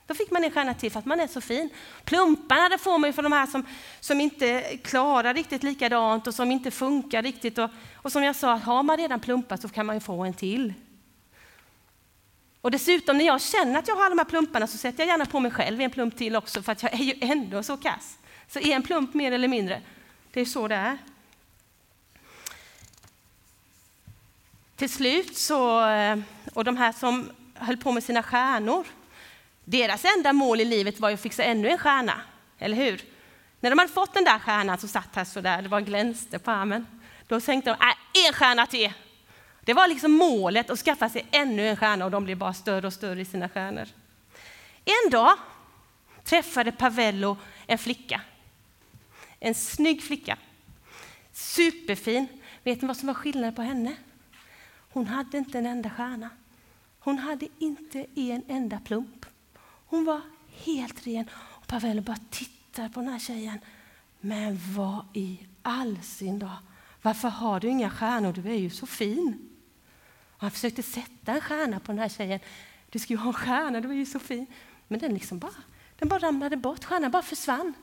Då 0.07 0.15
fick 0.15 0.31
man 0.31 0.43
en 0.43 0.51
stjärna 0.51 0.73
till 0.73 0.91
för 0.91 0.99
att 0.99 1.05
man 1.05 1.19
är 1.19 1.27
så 1.27 1.41
fin. 1.41 1.69
Plumparna 2.03 2.69
det 2.69 2.77
får 2.77 2.97
man 2.97 3.09
ju 3.09 3.13
för 3.13 3.23
de 3.23 3.31
här 3.31 3.45
som, 3.45 3.65
som 3.99 4.21
inte 4.21 4.77
klarar 4.83 5.33
riktigt 5.33 5.63
likadant 5.63 6.27
och 6.27 6.33
som 6.33 6.51
inte 6.51 6.71
funkar 6.71 7.23
riktigt. 7.23 7.57
Och, 7.57 7.69
och 7.95 8.11
som 8.11 8.23
jag 8.23 8.35
sa, 8.35 8.55
har 8.55 8.83
man 8.83 8.97
redan 8.97 9.19
plumpat 9.19 9.61
så 9.61 9.69
kan 9.69 9.85
man 9.85 9.95
ju 9.95 9.99
få 9.99 10.23
en 10.23 10.33
till. 10.33 10.73
Och 12.61 12.71
dessutom 12.71 13.17
när 13.17 13.25
jag 13.25 13.41
känner 13.41 13.79
att 13.79 13.87
jag 13.87 13.95
har 13.95 14.01
alla 14.01 14.15
de 14.15 14.19
här 14.19 14.25
plumparna 14.25 14.67
så 14.67 14.77
sätter 14.77 14.99
jag 14.99 15.07
gärna 15.07 15.25
på 15.25 15.39
mig 15.39 15.51
själv 15.51 15.81
en 15.81 15.91
plump 15.91 16.17
till 16.17 16.35
också 16.35 16.61
för 16.61 16.71
att 16.71 16.83
jag 16.83 16.93
är 16.93 17.03
ju 17.03 17.13
ändå 17.21 17.63
så 17.63 17.77
kass. 17.77 18.17
Så 18.49 18.59
en 18.59 18.83
plump 18.83 19.13
mer 19.13 19.31
eller 19.31 19.47
mindre, 19.47 19.81
det 20.31 20.41
är 20.41 20.45
så 20.45 20.67
det 20.67 20.75
är. 20.75 20.97
Till 24.75 24.89
slut 24.89 25.37
så, 25.37 25.89
eh, 25.89 26.19
och 26.53 26.63
de 26.63 26.77
här 26.77 26.91
som 26.91 27.31
höll 27.53 27.77
på 27.77 27.91
med 27.91 28.03
sina 28.03 28.23
stjärnor, 28.23 28.87
deras 29.63 30.05
enda 30.17 30.33
mål 30.33 30.61
i 30.61 30.65
livet 30.65 30.99
var 30.99 31.09
ju 31.09 31.13
att 31.13 31.21
fixa 31.21 31.43
ännu 31.43 31.69
en 31.69 31.77
stjärna, 31.77 32.21
eller 32.59 32.77
hur? 32.77 33.01
När 33.59 33.69
de 33.69 33.79
hade 33.79 33.91
fått 33.91 34.13
den 34.13 34.23
där 34.23 34.39
stjärnan 34.39 34.77
som 34.77 34.89
satt 34.89 35.15
här 35.15 35.25
så 35.25 35.41
där, 35.41 35.61
det 35.61 35.69
var 35.69 35.81
glänste 35.81 36.39
på 36.39 36.51
armen. 36.51 36.87
Då 37.27 37.39
tänkte 37.39 37.69
de, 37.69 37.87
äh, 37.87 38.27
en 38.27 38.33
stjärna 38.33 38.65
till! 38.65 38.93
Det 39.61 39.73
var 39.73 39.87
liksom 39.87 40.11
målet 40.11 40.69
att 40.69 40.79
skaffa 40.79 41.09
sig 41.09 41.25
ännu 41.31 41.67
en 41.67 41.75
stjärna 41.75 42.05
och 42.05 42.11
de 42.11 42.23
blev 42.23 42.37
bara 42.37 42.53
större 42.53 42.87
och 42.87 42.93
större 42.93 43.21
i 43.21 43.25
sina 43.25 43.49
stjärnor. 43.49 43.87
En 44.85 45.11
dag 45.11 45.37
träffade 46.23 46.71
Pavello 46.71 47.37
en 47.67 47.77
flicka. 47.77 48.21
En 49.39 49.55
snygg 49.55 50.03
flicka. 50.03 50.37
Superfin. 51.31 52.27
Vet 52.63 52.81
ni 52.81 52.87
vad 52.87 52.97
som 52.97 53.07
var 53.07 53.13
skillnaden 53.13 53.55
på 53.55 53.61
henne? 53.61 53.95
Hon 54.91 55.07
hade 55.07 55.37
inte 55.37 55.57
en 55.57 55.65
enda 55.65 55.89
stjärna. 55.89 56.29
Hon 56.99 57.17
hade 57.17 57.47
inte 57.59 58.05
en 58.15 58.43
enda 58.47 58.79
plump. 58.79 59.25
Hon 59.85 60.05
var 60.05 60.21
helt 60.65 61.07
ren. 61.07 61.29
Och 61.35 61.67
Pavel 61.67 62.01
bara 62.01 62.17
tittar 62.29 62.89
på 62.89 62.99
den 62.99 63.09
här 63.09 63.19
tjejen. 63.19 63.59
Men 64.19 64.59
vad 64.75 65.05
i 65.13 65.39
all 65.61 66.01
sin 66.01 66.39
dag? 66.39 66.57
Varför 67.01 67.29
har 67.29 67.59
du 67.59 67.67
inga 67.67 67.89
stjärnor? 67.89 68.33
Du 68.33 68.49
är 68.49 68.57
ju 68.57 68.69
så 68.69 68.87
fin. 68.87 69.49
Och 70.31 70.41
han 70.41 70.51
försökte 70.51 70.83
sätta 70.83 71.31
en 71.33 71.41
stjärna 71.41 71.79
på 71.79 71.91
den 71.91 71.99
här 71.99 72.09
tjejen. 72.09 72.39
Du 72.89 72.99
ska 72.99 73.13
ju 73.13 73.17
ha 73.17 73.27
en 73.27 73.33
stjärna, 73.33 73.81
du 73.81 73.89
är 73.89 73.93
ju 73.93 74.05
så 74.05 74.19
fin. 74.19 74.45
Men 74.87 74.99
den 74.99 75.13
liksom 75.13 75.39
bara, 75.39 75.53
den 75.99 76.09
bara 76.09 76.19
ramlade 76.19 76.57
bort, 76.57 76.83
stjärnan 76.83 77.11
bara 77.11 77.23
försvann. 77.23 77.73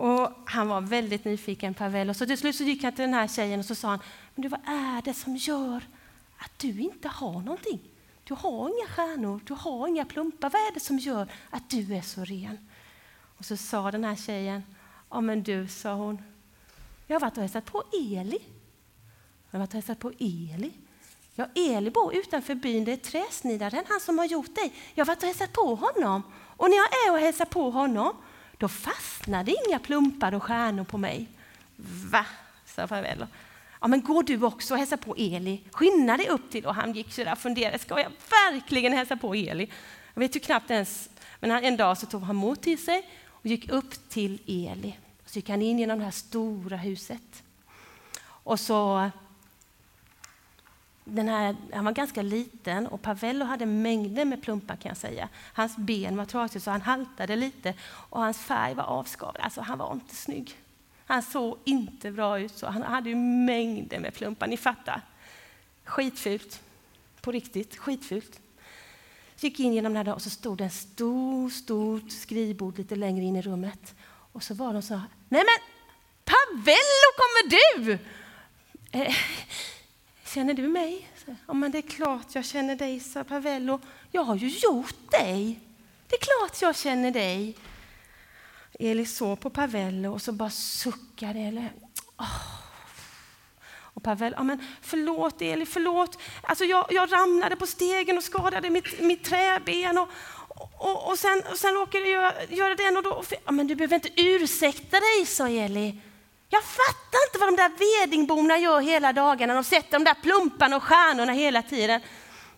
Och 0.00 0.32
han 0.46 0.68
var 0.68 0.80
väldigt 0.80 1.24
nyfiken, 1.24 1.74
Pavel. 1.74 2.10
Och 2.10 2.16
så 2.16 2.26
till 2.26 2.38
slut 2.38 2.56
så 2.56 2.64
gick 2.64 2.82
han 2.82 2.92
till 2.92 3.02
den 3.02 3.14
här 3.14 3.28
tjejen 3.28 3.60
och 3.60 3.66
så 3.66 3.74
sa 3.74 3.88
han, 3.88 3.98
men 4.34 4.42
du, 4.42 4.48
vad 4.48 4.60
är 4.66 5.02
det 5.02 5.14
som 5.14 5.36
gör 5.36 5.82
att 6.38 6.58
du 6.58 6.80
inte 6.80 7.08
har 7.08 7.32
någonting? 7.32 7.80
Du 8.24 8.34
har 8.34 8.68
inga 8.68 8.88
stjärnor, 8.88 9.40
du 9.44 9.54
har 9.54 9.88
inga 9.88 10.04
plumpar. 10.04 10.50
Vad 10.50 10.60
är 10.60 10.74
det 10.74 10.80
som 10.80 10.98
gör 10.98 11.32
att 11.50 11.70
du 11.70 11.94
är 11.94 12.00
så 12.00 12.24
ren? 12.24 12.68
Och 13.38 13.44
så 13.44 13.56
sa 13.56 13.90
den 13.90 14.04
här 14.04 14.16
tjejen, 14.16 14.62
ja 15.10 15.20
men 15.20 15.42
du, 15.42 15.68
sa 15.68 15.94
hon, 15.94 16.22
jag 17.06 17.14
har 17.14 17.20
varit 17.20 17.36
och 17.36 17.42
hälsat 17.42 17.64
på 17.64 17.82
Eli. 17.92 18.38
Jag 19.50 19.58
har 19.58 19.58
varit 19.58 19.70
och 19.70 19.74
hälsat 19.74 19.98
på 19.98 20.12
Eli. 20.18 20.72
Ja, 21.34 21.46
Eli 21.54 21.90
bor 21.90 22.14
utanför 22.14 22.54
byn, 22.54 22.84
det 22.84 22.92
är 22.92 22.96
träsnidaren, 22.96 23.84
han 23.88 24.00
som 24.00 24.18
har 24.18 24.26
gjort 24.26 24.54
dig. 24.54 24.72
Jag 24.94 25.04
har 25.04 25.06
varit 25.06 25.22
och 25.22 25.26
hälsat 25.26 25.52
på 25.52 25.74
honom. 25.74 26.22
Och 26.56 26.70
när 26.70 26.76
jag 26.76 27.06
är 27.06 27.12
och 27.12 27.18
hälsar 27.18 27.44
på 27.44 27.70
honom, 27.70 28.16
då 28.60 28.68
fastnade 28.68 29.54
inga 29.66 29.78
plumpar 29.78 30.34
och 30.34 30.42
stjärnor 30.42 30.84
på 30.84 30.98
mig. 30.98 31.26
Va? 32.10 32.26
sa 32.66 32.86
farväl. 32.86 33.26
Ja, 33.80 33.88
men 33.88 34.02
går 34.02 34.22
du 34.22 34.42
också 34.42 34.74
och 34.74 34.78
hälsar 34.78 34.96
på 34.96 35.14
Eli? 35.16 35.60
Skynda 35.72 36.16
dig 36.16 36.28
upp 36.28 36.50
till... 36.50 36.66
Och 36.66 36.74
han 36.74 36.92
gick 36.92 37.12
så 37.12 37.24
där 37.24 37.32
och 37.32 37.38
funderade, 37.38 37.78
ska 37.78 38.00
jag 38.00 38.12
verkligen 38.30 38.92
hälsa 38.92 39.16
på 39.16 39.34
Eli? 39.34 39.70
Jag 40.14 40.20
vet 40.20 40.36
ju 40.36 40.40
knappt 40.40 40.70
ens, 40.70 41.10
men 41.40 41.50
en 41.50 41.76
dag 41.76 41.98
så 41.98 42.06
tog 42.06 42.22
han 42.22 42.36
mod 42.36 42.60
till 42.60 42.84
sig 42.84 43.08
och 43.28 43.46
gick 43.46 43.68
upp 43.68 44.08
till 44.08 44.38
Eli. 44.46 44.96
Så 45.26 45.38
gick 45.38 45.48
han 45.48 45.62
in 45.62 45.78
genom 45.78 45.98
det 45.98 46.04
här 46.04 46.12
stora 46.12 46.76
huset. 46.76 47.42
Och 48.20 48.60
så 48.60 49.10
den 51.04 51.28
här, 51.28 51.56
han 51.72 51.84
var 51.84 51.92
ganska 51.92 52.22
liten 52.22 52.86
och 52.86 53.02
Pavello 53.02 53.44
hade 53.44 53.66
mängder 53.66 54.24
med 54.24 54.42
plumpar 54.42 54.76
kan 54.76 54.88
jag 54.88 54.96
säga. 54.96 55.28
Hans 55.34 55.76
ben 55.76 56.16
var 56.16 56.24
trasiga 56.24 56.60
så 56.60 56.70
han 56.70 56.82
haltade 56.82 57.36
lite 57.36 57.74
och 57.84 58.20
hans 58.20 58.38
färg 58.38 58.74
var 58.74 58.84
avskavad. 58.84 59.36
Alltså 59.40 59.60
han 59.60 59.78
var 59.78 59.92
inte 59.92 60.14
snygg. 60.14 60.56
Han 61.06 61.22
såg 61.22 61.58
inte 61.64 62.10
bra 62.10 62.40
ut 62.40 62.56
så. 62.56 62.66
Han 62.66 62.82
hade 62.82 63.08
ju 63.08 63.16
mängder 63.16 63.98
med 63.98 64.14
plumpar, 64.14 64.46
ni 64.46 64.56
fattar. 64.56 65.02
Skitfult. 65.84 66.62
På 67.20 67.32
riktigt, 67.32 67.76
skitfult. 67.76 68.40
Så 69.36 69.46
gick 69.46 69.60
in 69.60 69.72
genom 69.72 69.94
den 69.94 70.04
där 70.04 70.14
och 70.14 70.22
så 70.22 70.30
stod 70.30 70.58
det 70.58 70.64
en 70.64 70.70
stor, 70.70 71.50
stort 71.50 72.10
skrivbord 72.12 72.78
lite 72.78 72.96
längre 72.96 73.24
in 73.24 73.36
i 73.36 73.42
rummet. 73.42 73.94
Och 74.32 74.42
så 74.42 74.54
var 74.54 74.72
de 74.72 74.82
så 74.82 74.94
här... 74.94 75.04
Nej 75.28 75.44
men 75.44 75.66
Pavello 76.24 77.10
kommer 77.16 77.50
du! 77.50 77.98
Eh, 78.92 79.14
Känner 80.34 80.54
du 80.54 80.68
mig? 80.68 81.08
Ja, 81.46 81.54
men 81.54 81.70
det 81.70 81.78
är 81.78 81.82
klart 81.82 82.34
jag 82.34 82.44
känner 82.44 82.76
dig, 82.76 83.00
sa 83.00 83.24
Pavello. 83.24 83.80
Jag 84.10 84.22
har 84.22 84.36
ju 84.36 84.48
gjort 84.48 85.10
dig. 85.10 85.60
Det 86.08 86.16
är 86.16 86.20
klart 86.20 86.62
jag 86.62 86.76
känner 86.76 87.10
dig. 87.10 87.56
Eli 88.78 89.06
såg 89.06 89.40
på 89.40 89.50
Pavello 89.50 90.12
och 90.12 90.22
så 90.22 90.32
bara 90.32 90.50
suckade 90.50 91.38
Eli. 91.38 91.68
oh. 92.18 92.60
Och 93.72 94.02
Pavel, 94.02 94.34
ja 94.36 94.42
men 94.42 94.66
förlåt 94.80 95.42
Eli, 95.42 95.66
förlåt. 95.66 96.18
Alltså 96.42 96.64
jag, 96.64 96.86
jag 96.90 97.12
ramlade 97.12 97.56
på 97.56 97.66
stegen 97.66 98.16
och 98.16 98.24
skadade 98.24 98.70
mitt, 98.70 99.00
mitt 99.00 99.24
träben. 99.24 99.98
Och, 99.98 100.08
och, 100.78 101.10
och, 101.10 101.18
sen, 101.18 101.42
och 101.50 101.58
sen 101.58 101.74
råkade 101.74 102.08
jag 102.08 102.32
göra 102.48 102.74
den 102.74 102.96
och 102.96 103.02
då. 103.02 103.22
Ja, 103.44 103.52
men 103.52 103.66
du 103.66 103.74
behöver 103.74 103.94
inte 103.94 104.20
ursäkta 104.20 104.96
dig, 105.00 105.26
sa 105.26 105.48
Eli. 105.48 106.00
Jag 106.52 106.64
fattar 106.64 107.18
inte 107.26 107.38
vad 107.38 107.48
de 107.48 107.56
där 107.56 107.72
vedingborna 107.78 108.58
gör 108.58 108.80
hela 108.80 109.12
dagarna. 109.12 109.54
De 109.54 109.64
sätter 109.64 109.92
de 109.92 110.04
där 110.04 110.14
plumparna 110.14 110.76
och 110.76 110.82
stjärnorna 110.82 111.32
hela 111.32 111.62
tiden. 111.62 112.00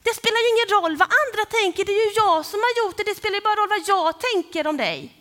Det 0.03 0.15
spelar 0.15 0.39
ju 0.43 0.49
ingen 0.55 0.71
roll 0.77 0.97
vad 0.97 1.09
andra 1.23 1.45
tänker, 1.51 1.85
det 1.85 1.93
är 1.93 2.07
ju 2.07 2.13
jag 2.17 2.47
som 2.47 2.61
har 2.61 2.85
gjort 2.85 2.97
det. 2.97 3.05
Det 3.05 3.15
spelar 3.15 3.35
ju 3.35 3.41
bara 3.41 3.57
roll 3.57 3.69
vad 3.69 3.89
jag 3.89 4.21
tänker 4.21 4.67
om 4.67 4.77
dig. 4.77 5.19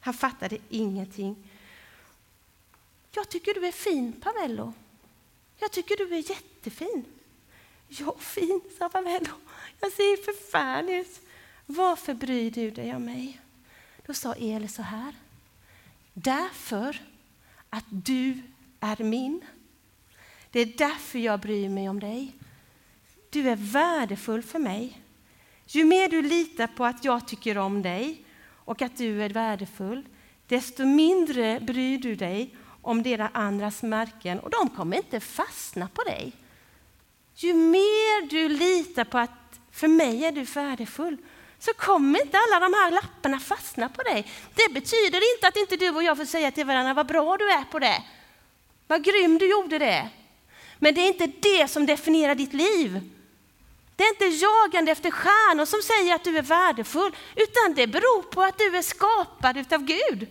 Han 0.00 0.14
fattade 0.14 0.58
ingenting. 0.68 1.50
Jag 3.12 3.28
tycker 3.28 3.54
du 3.54 3.66
är 3.66 3.72
fin, 3.72 4.12
Pavello. 4.12 4.72
Jag 5.58 5.72
tycker 5.72 5.96
du 5.96 6.14
är 6.14 6.30
jättefin. 6.30 7.04
Ja, 7.88 8.16
fin, 8.18 8.60
sa 8.78 8.88
Pavello. 8.88 9.32
Jag 9.80 9.92
ser 9.92 10.24
förfärlig 10.24 10.98
ut. 10.98 11.20
Varför 11.66 12.14
bryr 12.14 12.50
du 12.50 12.70
dig 12.70 12.94
om 12.94 13.04
mig? 13.04 13.40
Då 14.06 14.14
sa 14.14 14.34
Eli 14.34 14.68
så 14.68 14.82
här. 14.82 15.14
Därför 16.12 17.00
att 17.70 17.84
du 17.88 18.42
är 18.80 19.04
min. 19.04 19.44
Det 20.50 20.60
är 20.60 20.72
därför 20.78 21.18
jag 21.18 21.40
bryr 21.40 21.68
mig 21.68 21.88
om 21.88 22.00
dig. 22.00 22.32
Du 23.30 23.48
är 23.48 23.56
värdefull 23.56 24.42
för 24.42 24.58
mig. 24.58 25.02
Ju 25.66 25.84
mer 25.84 26.08
du 26.08 26.22
litar 26.22 26.66
på 26.66 26.84
att 26.84 27.04
jag 27.04 27.28
tycker 27.28 27.58
om 27.58 27.82
dig 27.82 28.24
och 28.66 28.82
att 28.82 28.96
du 28.96 29.22
är 29.22 29.30
värdefull, 29.30 30.08
desto 30.46 30.84
mindre 30.84 31.60
bryr 31.60 31.98
du 31.98 32.14
dig 32.14 32.56
om 32.82 33.02
deras 33.02 33.30
andras 33.34 33.82
märken 33.82 34.40
och 34.40 34.50
de 34.50 34.68
kommer 34.68 34.96
inte 34.96 35.20
fastna 35.20 35.88
på 35.88 36.02
dig. 36.02 36.32
Ju 37.34 37.54
mer 37.54 38.30
du 38.30 38.48
litar 38.48 39.04
på 39.04 39.18
att 39.18 39.60
för 39.70 39.88
mig 39.88 40.24
är 40.24 40.32
du 40.32 40.42
värdefull, 40.42 41.16
så 41.66 41.74
kommer 41.74 42.22
inte 42.22 42.38
alla 42.38 42.60
de 42.60 42.74
här 42.74 42.90
lapparna 42.90 43.40
fastna 43.40 43.88
på 43.88 44.02
dig. 44.02 44.26
Det 44.54 44.72
betyder 44.72 45.34
inte 45.34 45.48
att 45.48 45.56
inte 45.56 45.76
du 45.76 45.90
och 45.90 46.02
jag 46.02 46.16
får 46.16 46.24
säga 46.24 46.50
till 46.50 46.66
varandra 46.66 46.94
vad 46.94 47.06
bra 47.06 47.36
du 47.36 47.50
är 47.50 47.64
på 47.64 47.78
det. 47.78 48.02
Vad 48.86 49.04
grym 49.04 49.38
du 49.38 49.50
gjorde 49.50 49.78
det. 49.78 50.08
Men 50.78 50.94
det 50.94 51.00
är 51.00 51.08
inte 51.08 51.26
det 51.26 51.68
som 51.68 51.86
definierar 51.86 52.34
ditt 52.34 52.52
liv. 52.52 53.00
Det 53.96 54.04
är 54.04 54.08
inte 54.08 54.44
jagande 54.44 54.92
efter 54.92 55.10
stjärnor 55.10 55.64
som 55.64 55.82
säger 55.82 56.14
att 56.14 56.24
du 56.24 56.38
är 56.38 56.42
värdefull, 56.42 57.16
utan 57.34 57.74
det 57.74 57.86
beror 57.86 58.22
på 58.22 58.42
att 58.42 58.58
du 58.58 58.76
är 58.76 58.82
skapad 58.82 59.56
utav 59.56 59.84
Gud. 59.84 60.28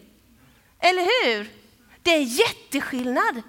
Eller 0.79 1.03
hur? 1.03 1.49
Det 2.03 2.11
är 2.15 2.19
jätteskillnad. 2.19 3.41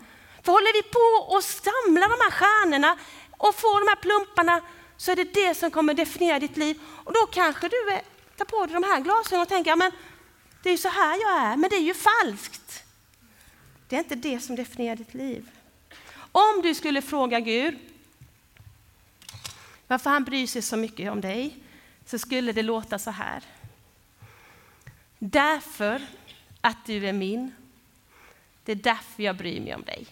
För 0.42 0.52
håller 0.52 0.72
vi 0.72 0.82
på 0.82 1.34
och 1.34 1.44
samlar 1.44 2.08
de 2.08 2.18
här 2.24 2.30
stjärnorna 2.30 2.98
och 3.38 3.54
får 3.54 3.80
de 3.80 3.88
här 3.88 3.96
plumparna 3.96 4.60
så 4.96 5.12
är 5.12 5.16
det 5.16 5.34
det 5.34 5.54
som 5.54 5.70
kommer 5.70 5.94
definiera 5.94 6.38
ditt 6.38 6.56
liv. 6.56 6.80
Och 7.04 7.12
då 7.12 7.26
kanske 7.32 7.68
du 7.68 7.90
är, 7.90 8.02
tar 8.36 8.44
på 8.44 8.66
dig 8.66 8.74
de 8.74 8.82
här 8.82 9.00
glasögonen 9.00 9.42
och 9.42 9.48
tänker, 9.48 9.70
ja, 9.70 9.76
men 9.76 9.92
det 10.62 10.68
är 10.68 10.72
ju 10.72 10.78
så 10.78 10.88
här 10.88 11.20
jag 11.20 11.52
är, 11.52 11.56
men 11.56 11.70
det 11.70 11.76
är 11.76 11.80
ju 11.80 11.94
falskt. 11.94 12.84
Det 13.88 13.96
är 13.96 14.00
inte 14.00 14.14
det 14.14 14.40
som 14.40 14.56
definierar 14.56 14.96
ditt 14.96 15.14
liv. 15.14 15.50
Om 16.32 16.62
du 16.62 16.74
skulle 16.74 17.02
fråga 17.02 17.40
Gud 17.40 17.78
varför 19.86 20.10
han 20.10 20.24
bryr 20.24 20.46
sig 20.46 20.62
så 20.62 20.76
mycket 20.76 21.12
om 21.12 21.20
dig, 21.20 21.56
så 22.06 22.18
skulle 22.18 22.52
det 22.52 22.62
låta 22.62 22.98
så 22.98 23.10
här. 23.10 23.42
Därför 25.18 26.02
att 26.60 26.86
du 26.86 27.06
är 27.06 27.12
min. 27.12 27.54
Det 28.64 28.72
är 28.72 28.76
därför 28.76 29.22
jag 29.22 29.36
bryr 29.36 29.60
mig 29.60 29.74
om 29.74 29.82
dig. 29.82 30.06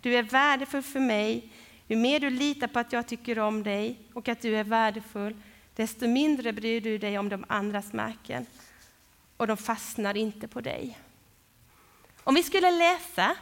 Du 0.00 0.14
är 0.14 0.22
värdefull 0.22 0.82
för 0.82 1.00
mig. 1.00 1.52
Ju 1.90 1.96
mer 1.96 2.20
du 2.20 2.30
litar 2.30 2.66
på 2.66 2.78
att 2.78 2.92
jag 2.92 3.06
tycker 3.06 3.38
om 3.38 3.62
dig 3.62 3.98
och 4.12 4.28
att 4.28 4.40
du 4.40 4.56
är 4.56 4.64
värdefull, 4.64 5.36
desto 5.74 6.08
mindre 6.08 6.52
bryr 6.52 6.80
du 6.80 6.98
dig 6.98 7.18
om 7.18 7.28
de 7.28 7.44
andras 7.48 7.92
märken 7.92 8.46
och 9.36 9.46
de 9.46 9.56
fastnar 9.56 10.16
inte 10.16 10.48
på 10.48 10.60
dig. 10.60 10.98
Om 12.24 12.34
vi 12.34 12.42
skulle 12.42 12.70
läsa, 12.70 13.36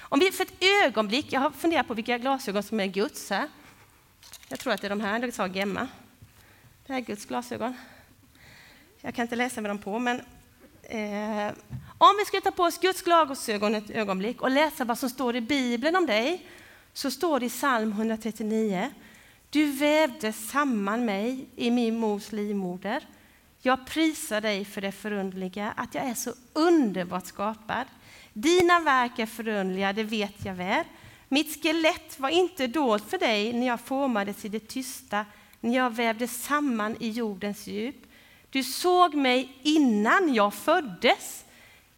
om 0.00 0.18
vi 0.18 0.30
för 0.30 0.44
ett 0.44 0.64
ögonblick, 0.84 1.32
jag 1.32 1.40
har 1.40 1.50
funderat 1.50 1.88
på 1.88 1.94
vilka 1.94 2.18
glasögon 2.18 2.62
som 2.62 2.80
är 2.80 2.86
Guds 2.86 3.30
här. 3.30 3.48
Jag 4.48 4.58
tror 4.58 4.72
att 4.72 4.80
det 4.80 4.86
är 4.86 4.90
de 4.90 5.00
här, 5.00 5.18
det 5.18 5.32
sa 5.32 5.46
Gemma. 5.46 5.88
Det 6.86 6.92
här 6.92 7.00
är 7.00 7.04
Guds 7.04 7.24
glasögon. 7.26 7.76
Jag 9.00 9.14
kan 9.14 9.22
inte 9.22 9.36
läsa 9.36 9.60
med 9.60 9.70
dem 9.70 9.78
på, 9.78 9.98
men 9.98 10.20
eh, 10.82 11.52
om 11.98 12.16
vi 12.18 12.24
skulle 12.26 12.42
ta 12.42 12.50
på 12.50 12.62
oss 12.62 12.78
Guds 12.78 13.02
glasögon 13.02 13.74
ett 13.74 13.90
ögonblick 13.90 14.42
och 14.42 14.50
läsa 14.50 14.84
vad 14.84 14.98
som 14.98 15.10
står 15.10 15.36
i 15.36 15.40
Bibeln 15.40 15.96
om 15.96 16.06
dig, 16.06 16.46
så 16.92 17.10
står 17.10 17.40
det 17.40 17.46
i 17.46 17.48
psalm 17.48 17.92
139. 17.92 18.90
Du 19.50 19.66
vävde 19.66 20.32
samman 20.32 21.04
mig 21.04 21.46
i 21.56 21.70
min 21.70 21.98
mors 21.98 22.32
livmoder. 22.32 23.06
Jag 23.62 23.86
prisar 23.86 24.40
dig 24.40 24.64
för 24.64 24.80
det 24.80 24.92
förundliga, 24.92 25.72
att 25.76 25.94
jag 25.94 26.04
är 26.04 26.14
så 26.14 26.32
underbart 26.52 27.26
skapad. 27.26 27.86
Dina 28.32 28.80
verk 28.80 29.18
är 29.18 29.26
förundliga, 29.26 29.92
det 29.92 30.02
vet 30.02 30.44
jag 30.44 30.54
väl. 30.54 30.84
Mitt 31.28 31.62
skelett 31.62 32.20
var 32.20 32.28
inte 32.28 32.66
dolt 32.66 33.10
för 33.10 33.18
dig 33.18 33.52
när 33.52 33.66
jag 33.66 33.80
formades 33.80 34.44
i 34.44 34.48
det 34.48 34.68
tysta, 34.68 35.26
när 35.60 35.76
jag 35.76 35.94
vävde 35.94 36.28
samman 36.28 36.96
i 37.00 37.10
jordens 37.10 37.66
djup. 37.66 37.96
Du 38.50 38.64
såg 38.64 39.14
mig 39.14 39.58
innan 39.62 40.34
jag 40.34 40.54
föddes. 40.54 41.44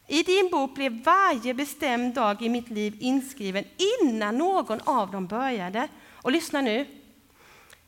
I 0.07 0.23
din 0.23 0.49
bok 0.51 0.75
blev 0.75 1.03
varje 1.05 1.55
bestämd 1.55 2.15
dag 2.15 2.43
i 2.43 2.49
mitt 2.49 2.71
liv 2.71 2.97
inskriven 3.01 3.65
innan 4.03 4.39
någon 4.39 4.81
av 4.81 5.11
dem 5.11 5.27
började. 5.27 5.89
Och 6.13 6.33
lyssna 6.33 6.61
nu. 6.61 6.87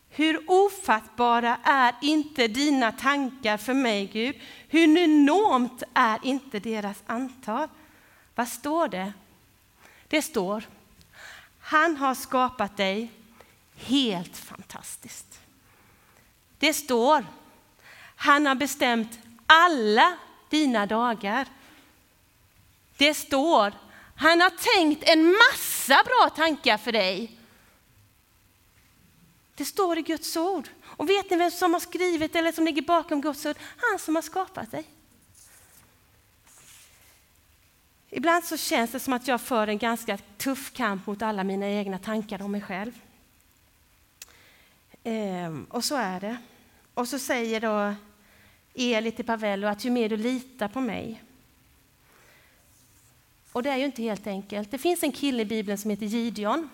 Hur 0.09 0.45
ofattbara 0.47 1.59
är 1.65 1.95
inte 2.03 2.49
dina 2.49 2.93
tankar 2.93 3.57
för 3.57 3.75
mig, 3.75 4.07
Gud? 4.13 4.37
Hur 4.69 4.99
enormt 4.99 5.83
är 5.95 6.19
inte 6.23 6.59
deras 6.59 7.03
antal? 7.07 7.69
Vad 8.35 8.49
står 8.49 8.89
det? 8.89 9.13
Det 10.09 10.23
står, 10.23 10.65
han 11.61 11.97
har 11.97 12.15
skapat 12.15 12.77
dig 12.77 13.11
helt 13.77 14.37
fantastiskt. 14.37 15.41
Det 16.59 16.75
står, 16.75 17.27
han 18.17 18.47
har 18.47 18.55
bestämt 18.55 19.19
alla 19.47 20.17
dina 20.51 20.87
dagar. 20.87 21.49
Det 22.97 23.15
står, 23.15 23.73
han 24.17 24.41
har 24.41 24.51
tänkt 24.51 25.09
en 25.09 25.33
massa 25.33 26.03
bra 26.05 26.31
tankar 26.37 26.79
för 26.79 26.93
dig. 26.93 27.39
Det 29.55 29.65
står 29.65 29.99
i 29.99 30.03
Guds 30.03 30.37
ord. 30.37 30.69
Och 30.85 31.09
vet 31.09 31.31
ni 31.31 31.37
vem 31.37 31.51
som 31.51 31.73
har 31.73 31.81
skrivit 31.81 32.37
eller 32.37 32.53
som 32.53 32.65
ligger 32.65 32.83
bakom 32.83 33.21
Guds 33.21 33.47
ord? 33.47 33.57
Han 33.77 33.99
som 33.99 34.15
har 34.15 34.23
skapat 34.23 34.71
dig. 34.71 34.85
Ibland 38.11 38.45
så 38.45 38.57
känns 38.57 38.91
det 38.91 39.01
som 39.01 39.13
att 39.13 39.29
jag 39.29 39.41
för 39.41 39.67
en 39.67 39.79
ganska 39.79 40.19
tuff 40.37 40.73
kamp 40.73 41.07
mot 41.07 41.23
alla 41.23 41.45
mina 41.45 41.69
egna 41.69 41.99
tankar 41.99 42.43
om 42.43 42.53
mig 42.53 42.63
själv. 42.63 42.93
Ehm, 45.05 45.65
och 45.71 45.85
så 45.85 45.97
är 45.97 46.21
det. 46.21 46.37
Och 46.95 47.09
så 47.09 47.19
säger 47.19 47.61
då 47.61 47.95
Eli 48.75 49.11
till 49.11 49.25
Pavello 49.25 49.67
att 49.69 49.85
ju 49.85 49.91
mer 49.91 50.09
du 50.09 50.17
litar 50.17 50.69
på 50.69 50.81
mig. 50.81 51.24
Och 53.55 53.63
det 53.63 53.71
är 53.71 53.77
ju 53.77 53.85
inte 53.85 54.03
helt 54.03 54.27
enkelt. 54.27 54.71
Det 54.71 54.79
finns 54.79 55.03
en 55.03 55.13
kille 55.13 55.43
i 55.43 55.45
Bibeln 55.45 55.79
som 55.79 55.91
heter 55.91 56.07
Gideon. 56.07 56.71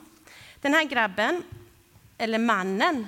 Den 0.60 0.74
här 0.74 0.84
grabben, 0.84 1.42
eller 2.18 2.38
mannen, 2.38 3.06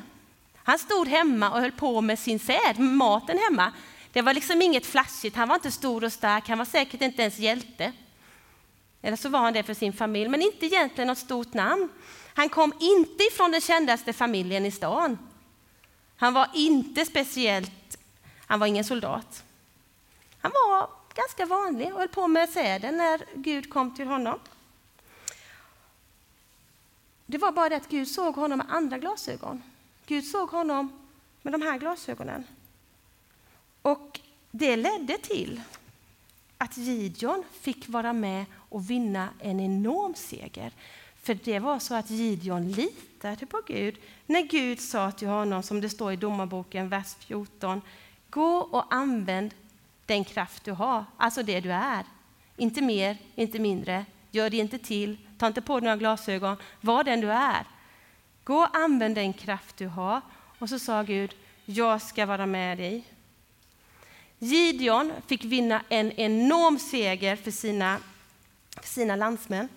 han 0.56 0.78
stod 0.78 1.08
hemma 1.08 1.50
och 1.50 1.60
höll 1.60 1.72
på 1.72 2.00
med 2.00 2.18
sin 2.18 2.38
säd, 2.38 2.78
maten 2.78 3.38
hemma. 3.38 3.72
Det 4.12 4.22
var 4.22 4.34
liksom 4.34 4.62
inget 4.62 4.86
flashigt, 4.86 5.36
han 5.36 5.48
var 5.48 5.54
inte 5.54 5.70
stor 5.70 6.04
och 6.04 6.12
stark, 6.12 6.48
han 6.48 6.58
var 6.58 6.64
säkert 6.64 7.02
inte 7.02 7.22
ens 7.22 7.38
hjälte. 7.38 7.92
Eller 9.02 9.16
så 9.16 9.28
var 9.28 9.40
han 9.40 9.52
det 9.52 9.62
för 9.62 9.74
sin 9.74 9.92
familj, 9.92 10.28
men 10.28 10.42
inte 10.42 10.66
egentligen 10.66 11.08
något 11.08 11.18
stort 11.18 11.54
namn. 11.54 11.88
Han 12.34 12.48
kom 12.48 12.72
inte 12.80 13.24
ifrån 13.24 13.50
den 13.50 13.60
kändaste 13.60 14.12
familjen 14.12 14.66
i 14.66 14.70
stan. 14.70 15.18
Han 16.16 16.34
var 16.34 16.48
inte 16.54 17.04
speciellt, 17.04 17.98
han 18.46 18.60
var 18.60 18.66
ingen 18.66 18.84
soldat. 18.84 19.44
Han 20.40 20.52
var 20.54 21.01
ganska 21.14 21.46
vanlig 21.46 21.92
och 21.92 21.98
höll 21.98 22.08
på 22.08 22.28
med 22.28 22.48
säden 22.48 22.96
när 22.96 23.24
Gud 23.34 23.70
kom 23.70 23.94
till 23.94 24.06
honom. 24.06 24.38
Det 27.26 27.38
var 27.38 27.52
bara 27.52 27.68
det 27.68 27.76
att 27.76 27.88
Gud 27.88 28.08
såg 28.08 28.34
honom 28.34 28.58
med 28.58 28.66
andra 28.70 28.98
glasögon. 28.98 29.62
Gud 30.06 30.24
såg 30.24 30.50
honom 30.50 30.92
med 31.42 31.52
de 31.52 31.62
här 31.62 31.78
glasögonen. 31.78 32.44
Och 33.82 34.20
det 34.50 34.76
ledde 34.76 35.18
till 35.18 35.60
att 36.58 36.76
Gideon 36.76 37.44
fick 37.60 37.88
vara 37.88 38.12
med 38.12 38.44
och 38.54 38.90
vinna 38.90 39.28
en 39.38 39.60
enorm 39.60 40.14
seger. 40.14 40.72
För 41.22 41.34
det 41.34 41.58
var 41.58 41.78
så 41.78 41.94
att 41.94 42.10
Gideon 42.10 42.72
litade 42.72 43.46
på 43.46 43.62
Gud 43.66 43.98
när 44.26 44.42
Gud 44.42 44.80
sa 44.80 45.10
till 45.10 45.28
honom, 45.28 45.62
som 45.62 45.80
det 45.80 45.88
står 45.88 46.12
i 46.12 46.16
Domarboken, 46.16 46.88
vers 46.88 47.14
14, 47.18 47.80
gå 48.30 48.56
och 48.56 48.94
använd 48.94 49.54
den 50.06 50.24
kraft 50.24 50.64
du 50.64 50.72
har, 50.72 51.04
alltså 51.16 51.42
det 51.42 51.60
du 51.60 51.72
är. 51.72 52.04
Inte 52.56 52.80
mer, 52.80 53.16
inte 53.34 53.58
mindre. 53.58 54.04
Gör 54.30 54.50
det 54.50 54.56
inte 54.56 54.78
till, 54.78 55.18
ta 55.38 55.46
inte 55.46 55.62
på 55.62 55.80
dig 55.80 55.84
några 55.84 55.96
glasögon, 55.96 56.56
var 56.80 57.04
den 57.04 57.20
du 57.20 57.32
är. 57.32 57.66
Gå 58.44 58.56
och 58.56 58.76
använd 58.76 59.14
den 59.14 59.32
kraft 59.32 59.76
du 59.76 59.86
har. 59.86 60.20
Och 60.58 60.68
så 60.68 60.78
sa 60.78 61.02
Gud, 61.02 61.34
jag 61.64 62.02
ska 62.02 62.26
vara 62.26 62.46
med 62.46 62.78
dig. 62.78 63.04
Gideon 64.38 65.12
fick 65.26 65.44
vinna 65.44 65.82
en 65.88 66.12
enorm 66.12 66.78
seger 66.78 67.36
för 67.36 67.50
sina, 67.50 67.98
för 68.80 68.88
sina 68.88 69.16
landsmän. 69.16 69.68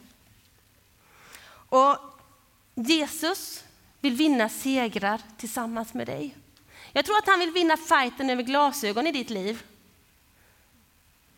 Och 1.69 1.97
Jesus 2.75 3.63
vill 4.01 4.13
vinna 4.13 4.49
segrar 4.49 5.21
tillsammans 5.37 5.93
med 5.93 6.07
dig. 6.07 6.35
Jag 6.93 7.05
tror 7.05 7.17
att 7.17 7.27
han 7.27 7.39
vill 7.39 7.51
vinna 7.51 7.77
fighten 7.77 8.29
över 8.29 8.43
glasögon 8.43 9.07
i 9.07 9.11
ditt 9.11 9.29
liv. 9.29 9.63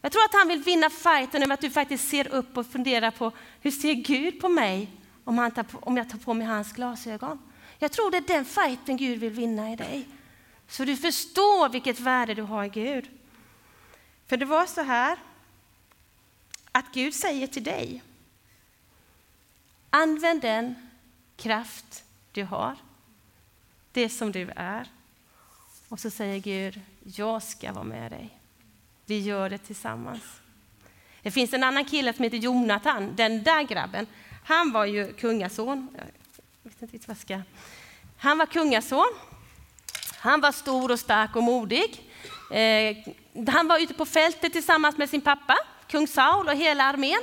Jag 0.02 0.12
tror 0.12 0.24
att 0.24 0.34
han 0.34 0.48
vill 0.48 0.64
vinna 0.64 0.90
fighten 0.90 1.44
över 1.44 1.54
att 1.54 1.62
du 1.62 1.70
faktiskt 1.70 2.10
ser 2.10 2.28
upp 2.28 2.58
och 2.58 2.68
funderar 2.68 3.12
på 3.12 3.32
hur 3.62 3.72
ser 3.72 3.94
Gud 3.94 4.42
på 4.42 4.50
mig 4.50 4.92
om, 5.24 5.38
han 5.38 5.52
tar 5.52 5.64
på, 5.64 5.78
om 5.78 5.98
jag 5.98 6.10
tar 6.10 6.18
på 6.18 6.34
mig 6.34 6.48
hans 6.48 6.74
glasögon. 6.74 7.40
Jag 7.80 7.92
tror 7.92 8.12
det 8.12 8.18
är 8.18 8.22
den 8.22 8.46
fighten 8.46 8.98
Gud 8.98 9.20
vill 9.20 9.32
vinna 9.34 9.72
i 9.72 9.76
dig. 9.76 10.08
Så 10.68 10.86
du 10.86 10.98
förstår 10.98 11.70
vilket 11.70 12.00
värde 12.00 12.34
du 12.34 12.42
har 12.42 12.66
i 12.66 12.70
Gud. 12.70 13.10
För 14.28 14.38
det 14.38 14.46
var 14.46 14.66
så 14.66 14.82
här 14.82 15.18
att 16.72 16.94
Gud 16.94 17.14
säger 17.14 17.48
till 17.48 17.64
dig, 17.64 18.04
använd 19.90 20.42
den 20.42 20.76
kraft 21.38 22.04
du 22.32 22.44
har, 22.44 22.76
det 23.92 24.10
som 24.10 24.32
du 24.32 24.50
är. 24.56 24.88
Och 25.90 26.00
så 26.00 26.10
säger 26.10 26.40
Gud, 26.40 26.82
jag 27.04 27.44
ska 27.44 27.74
vara 27.74 27.84
med 27.84 28.12
dig. 28.12 28.37
Vi 29.10 29.20
gör 29.20 29.50
det 29.50 29.58
tillsammans. 29.58 30.24
Det 31.22 31.32
finns 31.32 31.54
en 31.54 31.64
annan 31.64 31.86
kille 31.86 32.14
som 32.14 32.24
heter 32.24 32.38
Jonathan, 32.38 33.16
den 33.16 33.44
där 33.44 33.64
grabben. 33.64 34.08
Han 34.46 34.72
var 34.72 34.86
ju 34.86 35.14
kungason. 35.14 35.88
Jag 36.64 36.72
vet 36.80 36.94
inte 36.94 37.08
vad 37.08 37.18
ska. 37.18 37.42
Han 38.18 38.38
var 38.38 38.46
kungason. 38.46 39.08
Han 40.20 40.42
var 40.42 40.52
stor 40.52 40.92
och 40.92 41.00
stark 41.00 41.36
och 41.36 41.44
modig. 41.44 42.12
Eh, 42.52 42.98
han 43.48 43.68
var 43.68 43.80
ute 43.80 43.94
på 43.94 44.06
fältet 44.06 44.54
tillsammans 44.54 44.98
med 44.98 45.10
sin 45.10 45.22
pappa, 45.22 45.58
kung 45.88 46.08
Saul 46.08 46.48
och 46.48 46.56
hela 46.56 46.84
armén. 46.84 47.22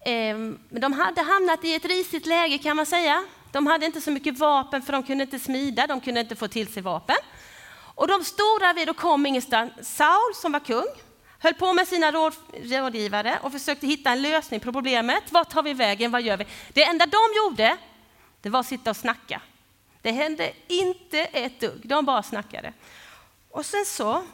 Eh, 0.00 0.54
de 0.80 0.92
hade 0.92 1.22
hamnat 1.22 1.64
i 1.64 1.74
ett 1.74 1.84
risigt 1.84 2.26
läge 2.26 2.58
kan 2.58 2.76
man 2.76 2.86
säga. 2.86 3.24
De 3.52 3.66
hade 3.66 3.86
inte 3.86 4.00
så 4.00 4.10
mycket 4.10 4.38
vapen 4.38 4.82
för 4.82 4.92
de 4.92 5.02
kunde 5.02 5.24
inte 5.24 5.38
smida, 5.38 5.86
de 5.86 6.00
kunde 6.00 6.20
inte 6.20 6.36
få 6.36 6.48
till 6.48 6.72
sig 6.72 6.82
vapen. 6.82 7.16
Och 8.00 8.08
de 8.08 8.24
stod 8.24 8.60
där 8.60 8.74
vid 8.74 8.90
och 8.90 8.96
kom 8.96 9.26
ingenstans. 9.26 9.72
Saul 9.96 10.34
som 10.34 10.52
var 10.52 10.60
kung 10.60 10.86
höll 11.38 11.54
på 11.54 11.72
med 11.72 11.88
sina 11.88 12.12
rådgivare 12.12 13.38
och 13.42 13.52
försökte 13.52 13.86
hitta 13.86 14.10
en 14.10 14.22
lösning 14.22 14.60
på 14.60 14.72
problemet. 14.72 15.32
Vart 15.32 15.50
tar 15.50 15.62
vi 15.62 15.72
vägen? 15.72 16.10
Vad 16.10 16.22
gör 16.22 16.36
vi? 16.36 16.46
Det 16.72 16.82
enda 16.82 17.06
de 17.06 17.18
gjorde, 17.36 17.76
det 18.40 18.48
var 18.48 18.60
att 18.60 18.66
sitta 18.66 18.90
och 18.90 18.96
snacka. 18.96 19.42
Det 20.02 20.10
hände 20.10 20.52
inte 20.66 21.20
ett 21.20 21.60
dugg, 21.60 21.80
de 21.84 22.04
bara 22.04 22.22
snackade. 22.22 22.72
Och 23.50 23.66
sen 23.66 23.84
så 23.86 24.24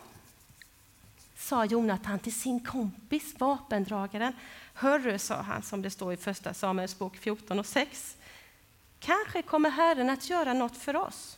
sa 1.37 1.64
Jonatan 1.64 2.18
till 2.18 2.35
sin 2.35 2.64
kompis, 2.64 3.35
vapendragaren. 3.38 4.33
Hörru, 4.74 5.18
sa 5.18 5.35
han, 5.35 5.62
som 5.62 5.83
det 5.83 5.90
står 5.90 6.12
i 6.12 6.16
Första 6.16 6.55
Samuels 6.55 6.98
bok 6.98 7.16
14 7.16 7.59
och 7.59 7.66
6. 7.66 8.16
Kanske 9.00 9.42
kommer 9.42 9.70
Herren 9.70 10.11
att 10.11 10.31
göra 10.31 10.52
något 10.52 10.76
för 10.76 10.96
oss. 10.96 11.36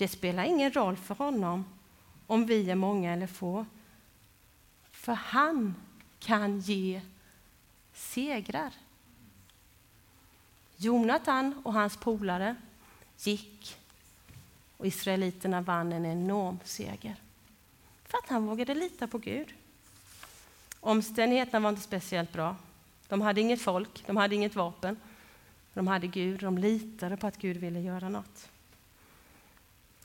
Det 0.00 0.08
spelar 0.08 0.44
ingen 0.44 0.72
roll 0.72 0.96
för 0.96 1.14
honom 1.14 1.64
om 2.26 2.46
vi 2.46 2.70
är 2.70 2.74
många 2.74 3.12
eller 3.12 3.26
få. 3.26 3.66
För 4.90 5.12
han 5.12 5.74
kan 6.18 6.60
ge 6.60 7.00
segrar. 7.92 8.74
Jonatan 10.76 11.62
och 11.64 11.72
hans 11.72 11.96
polare 11.96 12.56
gick 13.18 13.76
och 14.76 14.86
israeliterna 14.86 15.60
vann 15.60 15.92
en 15.92 16.06
enorm 16.06 16.58
seger. 16.64 17.16
För 18.04 18.18
att 18.18 18.28
han 18.28 18.46
vågade 18.46 18.74
lita 18.74 19.06
på 19.06 19.18
Gud. 19.18 19.54
Omständigheterna 20.80 21.60
var 21.60 21.70
inte 21.70 21.82
speciellt 21.82 22.32
bra. 22.32 22.56
De 23.08 23.20
hade 23.20 23.40
inget 23.40 23.62
folk, 23.62 24.06
de 24.06 24.16
hade 24.16 24.34
inget 24.34 24.54
vapen. 24.54 24.96
De 25.74 25.86
hade 25.86 26.06
Gud, 26.06 26.40
de 26.40 26.58
litade 26.58 27.16
på 27.16 27.26
att 27.26 27.36
Gud 27.36 27.56
ville 27.56 27.80
göra 27.80 28.08
något. 28.08 28.50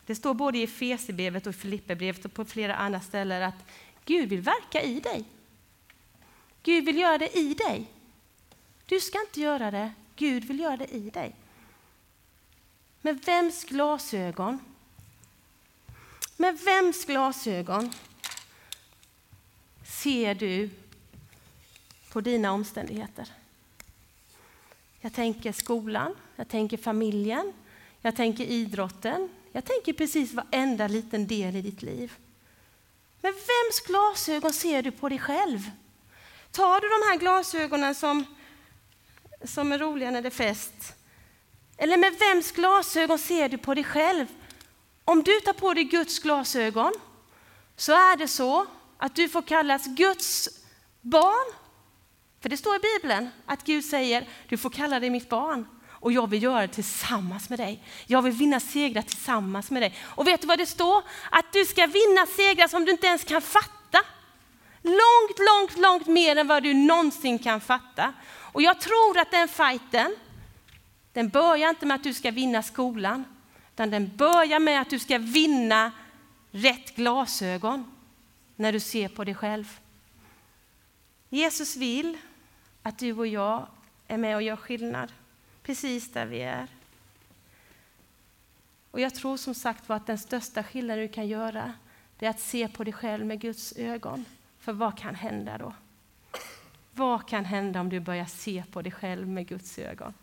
Det 0.05 0.15
står 0.15 0.33
både 0.33 0.57
i 0.57 0.63
Efesierbrevet 0.63 1.47
och 1.47 1.55
Filipperbrevet 1.55 2.25
och 2.25 2.33
på 2.33 2.45
flera 2.45 2.75
andra 2.75 3.01
ställen 3.01 3.43
att 3.43 3.65
Gud 4.05 4.29
vill 4.29 4.41
verka 4.41 4.81
i 4.81 4.99
dig. 4.99 5.25
Gud 6.63 6.85
vill 6.85 6.97
göra 6.97 7.17
det 7.17 7.37
i 7.37 7.53
dig. 7.53 7.91
Du 8.85 8.99
ska 8.99 9.19
inte 9.21 9.41
göra 9.41 9.71
det, 9.71 9.93
Gud 10.15 10.43
vill 10.43 10.59
göra 10.59 10.77
det 10.77 10.87
i 10.87 11.09
dig. 11.09 11.35
Med 13.01 13.25
vems 13.25 13.63
glasögon? 13.63 14.59
Med 16.37 16.59
vems 16.59 17.05
glasögon 17.05 17.93
ser 19.85 20.35
du 20.35 20.69
på 22.11 22.21
dina 22.21 22.51
omständigheter? 22.51 23.31
Jag 24.99 25.13
tänker 25.13 25.51
skolan, 25.51 26.15
jag 26.35 26.47
tänker 26.47 26.77
familjen, 26.77 27.53
jag 28.01 28.15
tänker 28.15 28.45
idrotten, 28.45 29.29
jag 29.55 29.65
tänker 29.65 29.93
precis 29.93 30.33
varenda 30.33 30.87
liten 30.87 31.27
del 31.27 31.55
i 31.55 31.61
ditt 31.61 31.81
liv. 31.81 32.13
Men 33.21 33.33
vems 33.33 33.79
glasögon 33.87 34.53
ser 34.53 34.81
du 34.81 34.91
på 34.91 35.09
dig 35.09 35.19
själv? 35.19 35.71
Tar 36.51 36.81
du 36.81 36.87
de 36.87 37.11
här 37.11 37.19
glasögonen 37.19 37.95
som, 37.95 38.25
som 39.43 39.71
är 39.71 39.79
roliga 39.79 40.11
när 40.11 40.21
det 40.21 40.27
är 40.27 40.31
fest? 40.31 40.73
Eller 41.77 41.97
med 41.97 42.13
vems 42.19 42.51
glasögon 42.51 43.19
ser 43.19 43.49
du 43.49 43.57
på 43.57 43.73
dig 43.73 43.83
själv? 43.83 44.27
Om 45.05 45.23
du 45.23 45.39
tar 45.39 45.53
på 45.53 45.73
dig 45.73 45.83
Guds 45.83 46.19
glasögon 46.19 46.93
så 47.75 47.91
är 47.91 48.17
det 48.17 48.27
så 48.27 48.65
att 48.97 49.15
du 49.15 49.29
får 49.29 49.41
kallas 49.41 49.85
Guds 49.85 50.49
barn. 51.01 51.53
För 52.41 52.49
det 52.49 52.57
står 52.57 52.75
i 52.75 52.79
Bibeln 52.79 53.29
att 53.45 53.63
Gud 53.63 53.85
säger, 53.85 54.29
du 54.49 54.57
får 54.57 54.69
kalla 54.69 54.99
dig 54.99 55.09
mitt 55.09 55.29
barn 55.29 55.67
och 56.05 56.11
jag 56.11 56.29
vill 56.29 56.43
göra 56.43 56.61
det 56.61 56.67
tillsammans 56.67 57.49
med 57.49 57.59
dig. 57.59 57.83
Jag 58.05 58.21
vill 58.21 58.33
vinna 58.33 58.59
segrar 58.59 59.01
tillsammans 59.01 59.71
med 59.71 59.81
dig. 59.81 59.93
Och 60.03 60.27
vet 60.27 60.41
du 60.41 60.47
vad 60.47 60.57
det 60.57 60.65
står? 60.65 61.03
Att 61.29 61.53
du 61.53 61.65
ska 61.65 61.87
vinna 61.87 62.25
segrar 62.25 62.67
som 62.67 62.85
du 62.85 62.91
inte 62.91 63.07
ens 63.07 63.23
kan 63.23 63.41
fatta. 63.41 63.99
Långt, 64.81 65.39
långt, 65.39 65.77
långt 65.77 66.07
mer 66.07 66.35
än 66.35 66.47
vad 66.47 66.63
du 66.63 66.73
någonsin 66.73 67.39
kan 67.39 67.61
fatta. 67.61 68.13
Och 68.27 68.61
jag 68.61 68.81
tror 68.81 69.19
att 69.19 69.31
den 69.31 69.47
fighten, 69.47 70.15
den 71.13 71.29
börjar 71.29 71.69
inte 71.69 71.85
med 71.85 71.95
att 71.95 72.03
du 72.03 72.13
ska 72.13 72.31
vinna 72.31 72.63
skolan, 72.63 73.25
utan 73.73 73.89
den 73.89 74.17
börjar 74.17 74.59
med 74.59 74.81
att 74.81 74.89
du 74.89 74.99
ska 74.99 75.17
vinna 75.17 75.91
rätt 76.51 76.95
glasögon 76.95 77.91
när 78.55 78.73
du 78.73 78.79
ser 78.79 79.07
på 79.07 79.23
dig 79.23 79.35
själv. 79.35 79.79
Jesus 81.29 81.75
vill 81.75 82.17
att 82.83 82.99
du 82.99 83.13
och 83.13 83.27
jag 83.27 83.67
är 84.07 84.17
med 84.17 84.35
och 84.35 84.41
gör 84.41 84.55
skillnad 84.55 85.11
precis 85.65 86.11
där 86.11 86.25
vi 86.25 86.41
är. 86.41 86.67
Och 88.91 88.99
jag 88.99 89.15
tror 89.15 89.37
som 89.37 89.55
sagt 89.55 89.89
var 89.89 89.95
att 89.95 90.07
den 90.07 90.17
största 90.17 90.63
skillnaden 90.63 91.07
du 91.07 91.13
kan 91.13 91.27
göra 91.27 91.73
det 92.17 92.25
är 92.25 92.29
att 92.29 92.39
se 92.39 92.67
på 92.67 92.83
dig 92.83 92.93
själv 92.93 93.25
med 93.25 93.41
Guds 93.41 93.73
ögon. 93.77 94.25
För 94.59 94.73
vad 94.73 94.97
kan 94.97 95.15
hända 95.15 95.57
då? 95.57 95.73
Vad 96.91 97.27
kan 97.27 97.45
hända 97.45 97.81
om 97.81 97.89
du 97.89 97.99
börjar 97.99 98.25
se 98.25 98.63
på 98.71 98.81
dig 98.81 98.91
själv 98.91 99.27
med 99.27 99.47
Guds 99.47 99.79
ögon? 99.79 100.13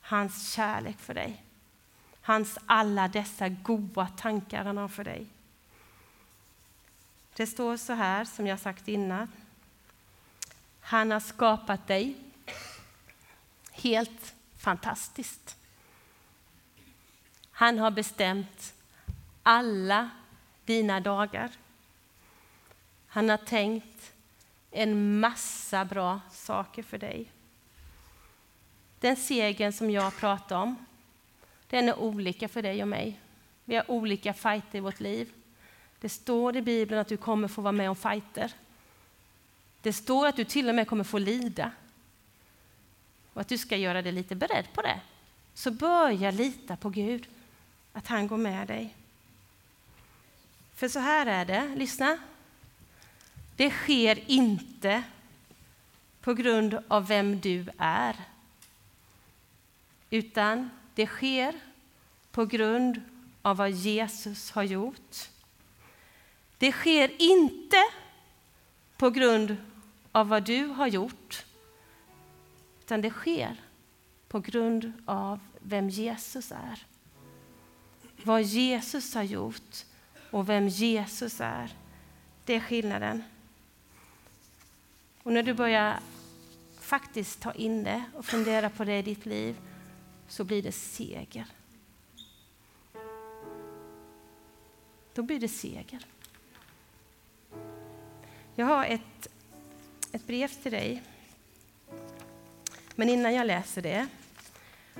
Hans 0.00 0.52
kärlek 0.52 0.98
för 0.98 1.14
dig. 1.14 1.42
Hans 2.20 2.58
alla 2.66 3.08
dessa 3.08 3.48
goda 3.48 4.06
tankar 4.06 4.64
han 4.64 4.76
har 4.76 4.88
för 4.88 5.04
dig. 5.04 5.26
Det 7.36 7.46
står 7.46 7.76
så 7.76 7.92
här, 7.92 8.24
som 8.24 8.46
jag 8.46 8.60
sagt 8.60 8.88
innan. 8.88 9.28
Han 10.80 11.10
har 11.10 11.20
skapat 11.20 11.86
dig 11.86 12.16
helt 13.72 14.34
fantastiskt. 14.58 15.56
Han 17.50 17.78
har 17.78 17.90
bestämt 17.90 18.74
alla 19.42 20.10
dina 20.64 21.00
dagar. 21.00 21.50
Han 23.06 23.28
har 23.28 23.36
tänkt 23.36 24.12
en 24.70 25.20
massa 25.20 25.84
bra 25.84 26.20
saker 26.30 26.82
för 26.82 26.98
dig. 26.98 27.32
Den 29.00 29.16
segern 29.16 29.72
som 29.72 29.90
jag 29.90 30.16
pratar 30.16 30.56
om, 30.56 30.76
den 31.68 31.88
är 31.88 31.98
olika 31.98 32.48
för 32.48 32.62
dig 32.62 32.82
och 32.82 32.88
mig. 32.88 33.20
Vi 33.64 33.76
har 33.76 33.90
olika 33.90 34.34
fighter 34.34 34.78
i 34.78 34.80
vårt 34.80 35.00
liv. 35.00 35.32
Det 36.00 36.08
står 36.08 36.56
i 36.56 36.62
Bibeln 36.62 37.00
att 37.00 37.08
du 37.08 37.16
kommer 37.16 37.48
få 37.48 37.62
vara 37.62 37.72
med 37.72 37.90
om 37.90 37.96
fighter. 37.96 38.52
Det 39.82 39.92
står 39.92 40.26
att 40.26 40.36
du 40.36 40.44
till 40.44 40.68
och 40.68 40.74
med 40.74 40.88
kommer 40.88 41.04
få 41.04 41.18
lida 41.18 41.72
och 43.36 43.40
att 43.40 43.48
du 43.48 43.58
ska 43.58 43.76
göra 43.76 44.02
dig 44.02 44.12
lite 44.12 44.34
beredd 44.34 44.72
på 44.72 44.82
det. 44.82 45.00
Så 45.54 45.70
börja 45.70 46.30
lita 46.30 46.76
på 46.76 46.90
Gud, 46.90 47.28
att 47.92 48.06
han 48.06 48.26
går 48.26 48.36
med 48.36 48.68
dig. 48.68 48.94
För 50.74 50.88
så 50.88 50.98
här 50.98 51.26
är 51.26 51.44
det, 51.44 51.74
lyssna. 51.76 52.18
Det 53.56 53.70
sker 53.70 54.30
inte 54.30 55.02
på 56.20 56.34
grund 56.34 56.78
av 56.88 57.06
vem 57.06 57.40
du 57.40 57.68
är, 57.78 58.16
utan 60.10 60.70
det 60.94 61.06
sker 61.06 61.54
på 62.30 62.44
grund 62.44 63.02
av 63.42 63.56
vad 63.56 63.70
Jesus 63.70 64.50
har 64.50 64.62
gjort. 64.62 65.28
Det 66.58 66.72
sker 66.72 67.22
inte 67.22 67.84
på 68.96 69.10
grund 69.10 69.56
av 70.12 70.28
vad 70.28 70.42
du 70.42 70.66
har 70.66 70.86
gjort, 70.86 71.45
utan 72.86 73.00
det 73.00 73.10
sker 73.10 73.60
på 74.28 74.40
grund 74.40 74.92
av 75.04 75.40
vem 75.62 75.88
Jesus 75.88 76.52
är. 76.52 76.86
Vad 78.22 78.42
Jesus 78.42 79.14
har 79.14 79.22
gjort 79.22 79.84
och 80.30 80.48
vem 80.48 80.68
Jesus 80.68 81.40
är. 81.40 81.76
Det 82.44 82.54
är 82.54 82.60
skillnaden. 82.60 83.22
Och 85.22 85.32
när 85.32 85.42
du 85.42 85.54
börjar 85.54 86.00
faktiskt 86.80 87.40
ta 87.40 87.52
in 87.52 87.84
det 87.84 88.04
och 88.14 88.24
fundera 88.24 88.70
på 88.70 88.84
det 88.84 88.98
i 88.98 89.02
ditt 89.02 89.26
liv 89.26 89.56
så 90.28 90.44
blir 90.44 90.62
det 90.62 90.72
seger. 90.72 91.46
Då 95.14 95.22
blir 95.22 95.40
det 95.40 95.48
seger. 95.48 96.06
Jag 98.54 98.66
har 98.66 98.84
ett, 98.84 99.28
ett 100.12 100.26
brev 100.26 100.48
till 100.48 100.72
dig 100.72 101.02
men 102.96 103.08
innan 103.08 103.34
jag 103.34 103.46
läser 103.46 103.82
det 103.82 104.06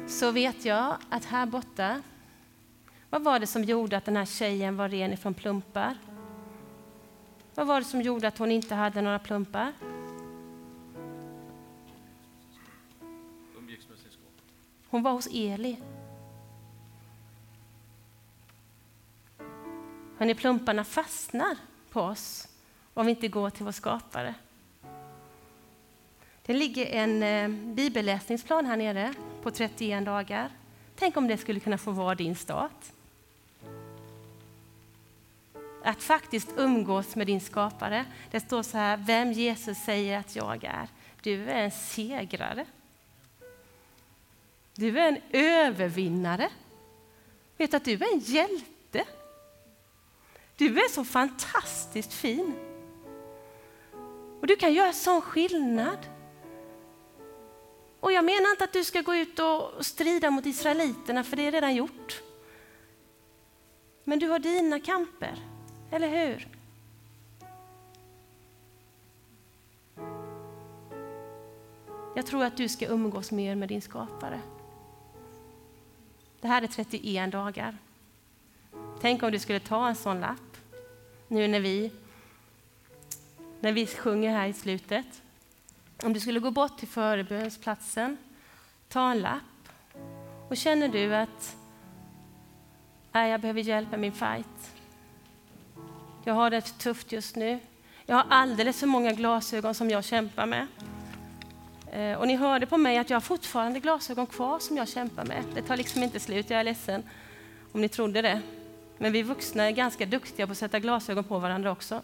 så 0.06 0.30
vet 0.30 0.64
jag 0.64 0.96
att 1.08 1.24
här 1.24 1.46
borta, 1.46 2.02
vad 3.10 3.22
var 3.24 3.38
det 3.38 3.46
som 3.46 3.64
gjorde 3.64 3.96
att 3.96 4.04
den 4.04 4.16
här 4.16 4.24
tjejen 4.24 4.76
var 4.76 4.88
ren 4.88 5.12
ifrån 5.12 5.34
plumpar? 5.34 5.96
Vad 7.54 7.66
var 7.66 7.80
det 7.80 7.86
som 7.86 8.02
gjorde 8.02 8.28
att 8.28 8.38
hon 8.38 8.50
inte 8.50 8.74
hade 8.74 9.02
några 9.02 9.18
plumpar? 9.18 9.72
Hon 14.88 15.02
var 15.02 15.12
hos 15.12 15.28
Eli. 15.32 15.76
Hörrni, 20.18 20.34
plumparna 20.34 20.84
fastnar 20.84 21.56
på 21.90 22.00
oss 22.00 22.48
om 22.94 23.06
vi 23.06 23.10
inte 23.10 23.28
går 23.28 23.50
till 23.50 23.64
vår 23.64 23.72
skapare. 23.72 24.34
Det 26.46 26.54
ligger 26.54 26.86
en 26.86 27.22
eh, 27.22 27.48
bibelläsningsplan 27.74 28.66
här 28.66 28.76
nere 28.76 29.14
på 29.42 29.50
31 29.50 30.04
dagar. 30.04 30.50
Tänk 30.96 31.16
om 31.16 31.28
det 31.28 31.38
skulle 31.38 31.60
kunna 31.60 31.78
få 31.78 31.90
vara 31.90 32.14
din 32.14 32.36
start. 32.36 32.84
Att 35.84 36.02
faktiskt 36.02 36.48
umgås 36.56 37.16
med 37.16 37.26
din 37.26 37.40
skapare. 37.40 38.04
Det 38.30 38.40
står 38.40 38.62
så 38.62 38.78
här, 38.78 38.96
vem 38.96 39.32
Jesus 39.32 39.78
säger 39.78 40.18
att 40.18 40.36
jag 40.36 40.64
är. 40.64 40.88
Du 41.22 41.50
är 41.50 41.62
en 41.62 41.70
segrare. 41.70 42.66
Du 44.74 44.98
är 44.98 45.08
en 45.08 45.18
övervinnare. 45.30 46.48
Vet 47.56 47.74
att 47.74 47.84
du 47.84 47.92
är 47.92 48.14
en 48.14 48.20
hjälte. 48.20 49.04
Du 50.56 50.78
är 50.78 50.90
så 50.90 51.04
fantastiskt 51.04 52.12
fin. 52.12 52.54
Och 54.40 54.46
du 54.46 54.56
kan 54.56 54.74
göra 54.74 54.92
sån 54.92 55.20
skillnad. 55.20 56.15
Och 58.06 58.12
jag 58.12 58.24
menar 58.24 58.50
inte 58.50 58.64
att 58.64 58.72
du 58.72 58.84
ska 58.84 59.00
gå 59.00 59.16
ut 59.16 59.38
och 59.38 59.86
strida 59.86 60.30
mot 60.30 60.46
israeliterna, 60.46 61.24
för 61.24 61.36
det 61.36 61.42
är 61.42 61.52
redan 61.52 61.74
gjort. 61.74 62.22
Men 64.04 64.18
du 64.18 64.28
har 64.28 64.38
dina 64.38 64.80
kamper, 64.80 65.38
eller 65.90 66.08
hur? 66.08 66.48
Jag 72.16 72.26
tror 72.26 72.44
att 72.44 72.56
du 72.56 72.68
ska 72.68 72.86
umgås 72.86 73.30
mer 73.30 73.54
med 73.54 73.68
din 73.68 73.82
skapare. 73.82 74.40
Det 76.40 76.48
här 76.48 76.62
är 76.62 76.66
31 76.66 77.32
dagar. 77.32 77.78
Tänk 79.00 79.22
om 79.22 79.32
du 79.32 79.38
skulle 79.38 79.60
ta 79.60 79.88
en 79.88 79.96
sån 79.96 80.20
lapp 80.20 80.56
nu 81.28 81.48
när 81.48 81.60
vi, 81.60 81.92
när 83.60 83.72
vi 83.72 83.86
sjunger 83.86 84.30
här 84.30 84.48
i 84.48 84.52
slutet. 84.52 85.22
Om 86.02 86.12
du 86.12 86.20
skulle 86.20 86.40
gå 86.40 86.50
bort 86.50 86.78
till 86.78 86.88
förebönsplatsen, 86.88 88.16
ta 88.88 89.10
en 89.10 89.20
lapp 89.20 89.68
och 90.48 90.56
känner 90.56 90.88
du 90.88 91.14
att 91.14 91.56
nej, 93.12 93.30
jag 93.30 93.40
behöver 93.40 93.60
hjälp 93.60 93.90
med 93.90 94.00
min 94.00 94.12
fight. 94.12 94.74
Jag 96.24 96.34
har 96.34 96.50
det 96.50 96.60
tufft 96.60 97.12
just 97.12 97.36
nu. 97.36 97.60
Jag 98.06 98.16
har 98.16 98.26
alldeles 98.28 98.80
för 98.80 98.86
många 98.86 99.12
glasögon 99.12 99.74
som 99.74 99.90
jag 99.90 100.04
kämpar 100.04 100.46
med. 100.46 100.66
Eh, 101.92 102.18
och 102.18 102.26
ni 102.26 102.36
hörde 102.36 102.66
på 102.66 102.76
mig 102.76 102.98
att 102.98 103.10
jag 103.10 103.16
har 103.16 103.20
fortfarande 103.20 103.80
glasögon 103.80 104.26
kvar 104.26 104.58
som 104.58 104.76
jag 104.76 104.88
kämpar 104.88 105.24
med. 105.24 105.44
Det 105.54 105.62
tar 105.62 105.76
liksom 105.76 106.02
inte 106.02 106.20
slut, 106.20 106.50
jag 106.50 106.60
är 106.60 106.64
ledsen 106.64 107.02
om 107.72 107.80
ni 107.80 107.88
trodde 107.88 108.22
det. 108.22 108.42
Men 108.98 109.12
vi 109.12 109.22
vuxna 109.22 109.64
är 109.64 109.70
ganska 109.70 110.06
duktiga 110.06 110.46
på 110.46 110.52
att 110.52 110.58
sätta 110.58 110.80
glasögon 110.80 111.24
på 111.24 111.38
varandra 111.38 111.72
också. 111.72 112.02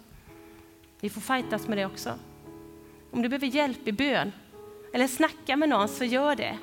Vi 1.01 1.11
får 1.11 1.21
fightas 1.21 1.69
med 1.69 1.79
det 1.79 1.87
också. 1.87 2.15
Om 3.13 3.23
du 3.23 3.29
behöver 3.29 3.47
hjälp 3.47 3.89
i 3.89 3.93
bön 3.93 4.33
eller 4.93 5.07
snacka 5.07 5.57
med 5.57 5.69
någon, 5.69 5.89
så 5.89 6.05
gör 6.05 6.37
det. 6.37 6.59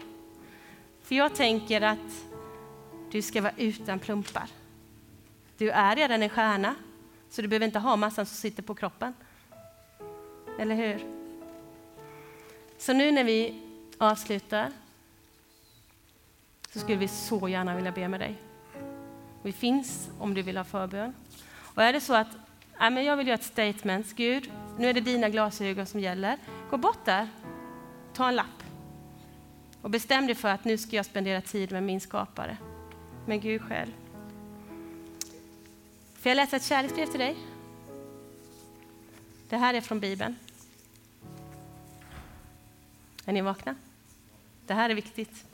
För 1.01 1.15
jag 1.15 1.35
tänker 1.35 1.81
att 1.81 2.25
du 3.11 3.21
ska 3.21 3.41
vara 3.41 3.53
utan 3.57 3.99
plumpar. 3.99 4.49
Du 5.57 5.69
är 5.69 5.95
redan 5.95 6.23
en 6.23 6.29
stjärna, 6.29 6.75
så 7.29 7.41
du 7.41 7.47
behöver 7.47 7.65
inte 7.65 7.79
ha 7.79 7.95
massan 7.95 8.25
som 8.25 8.35
sitter 8.35 8.63
på 8.63 8.75
kroppen. 8.75 9.13
Eller 10.59 10.75
hur? 10.75 11.05
Så 12.77 12.93
nu 12.93 13.11
när 13.11 13.23
vi 13.23 13.61
avslutar 13.97 14.71
så 16.73 16.79
skulle 16.79 16.97
vi 16.97 17.07
så 17.07 17.47
gärna 17.47 17.75
vilja 17.75 17.91
be 17.91 18.07
med 18.07 18.19
dig. 18.19 18.35
Vi 19.43 19.51
finns 19.51 20.09
om 20.19 20.33
du 20.33 20.41
vill 20.41 20.57
ha 20.57 20.63
förbön. 20.63 21.13
Och 21.75 21.83
är 21.83 21.93
det 21.93 22.01
så 22.01 22.13
att 22.13 22.37
ja, 22.79 22.89
men 22.89 23.03
jag 23.03 23.17
vill 23.17 23.27
göra 23.27 23.39
ett 23.39 23.43
statement, 23.43 24.15
Gud, 24.15 24.51
nu 24.79 24.89
är 24.89 24.93
det 24.93 25.01
dina 25.01 25.29
glasögon 25.29 25.85
som 25.85 25.99
gäller. 25.99 26.37
Gå 26.69 26.77
bort 26.77 27.05
där, 27.05 27.29
ta 28.13 28.27
en 28.27 28.35
lapp 28.35 28.63
och 29.81 29.89
bestäm 29.89 30.27
dig 30.27 30.35
för 30.35 30.49
att 30.49 30.65
nu 30.65 30.77
ska 30.77 30.95
jag 30.95 31.05
spendera 31.05 31.41
tid 31.41 31.71
med 31.71 31.83
min 31.83 32.01
skapare, 32.01 32.57
med 33.25 33.41
Gud 33.41 33.61
själv. 33.61 33.91
Får 36.13 36.29
jag 36.29 36.35
läsa 36.35 36.55
ett 36.55 36.65
kärleksbrev 36.65 37.05
till 37.05 37.19
dig? 37.19 37.37
Det 39.49 39.57
här 39.57 39.73
är 39.73 39.81
från 39.81 39.99
Bibeln. 39.99 40.35
Är 43.25 43.33
ni 43.33 43.41
vakna? 43.41 43.75
Det 44.65 44.73
här 44.73 44.89
är 44.89 44.95
viktigt. 44.95 45.45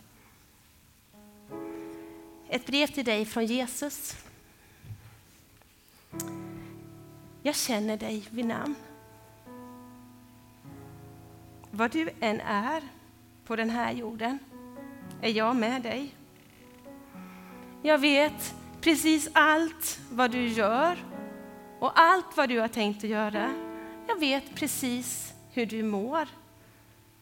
Ett 2.49 2.65
brev 2.65 2.87
till 2.87 3.05
dig 3.05 3.25
från 3.25 3.45
Jesus. 3.45 4.15
Jag 7.43 7.55
känner 7.55 7.97
dig 7.97 8.27
vid 8.29 8.45
namn. 8.45 8.75
Vad 11.77 11.91
du 11.91 12.09
än 12.19 12.41
är 12.41 12.83
på 13.45 13.55
den 13.55 13.69
här 13.69 13.91
jorden 13.91 14.39
är 15.21 15.29
jag 15.29 15.55
med 15.55 15.81
dig. 15.81 16.15
Jag 17.81 17.97
vet 17.97 18.55
precis 18.81 19.29
allt 19.33 19.99
vad 20.11 20.31
du 20.31 20.47
gör 20.47 20.97
och 21.79 21.99
allt 21.99 22.37
vad 22.37 22.49
du 22.49 22.59
har 22.59 22.67
tänkt 22.67 23.03
att 23.03 23.09
göra. 23.09 23.53
Jag 24.07 24.19
vet 24.19 24.55
precis 24.55 25.33
hur 25.51 25.65
du 25.65 25.83
mår. 25.83 26.27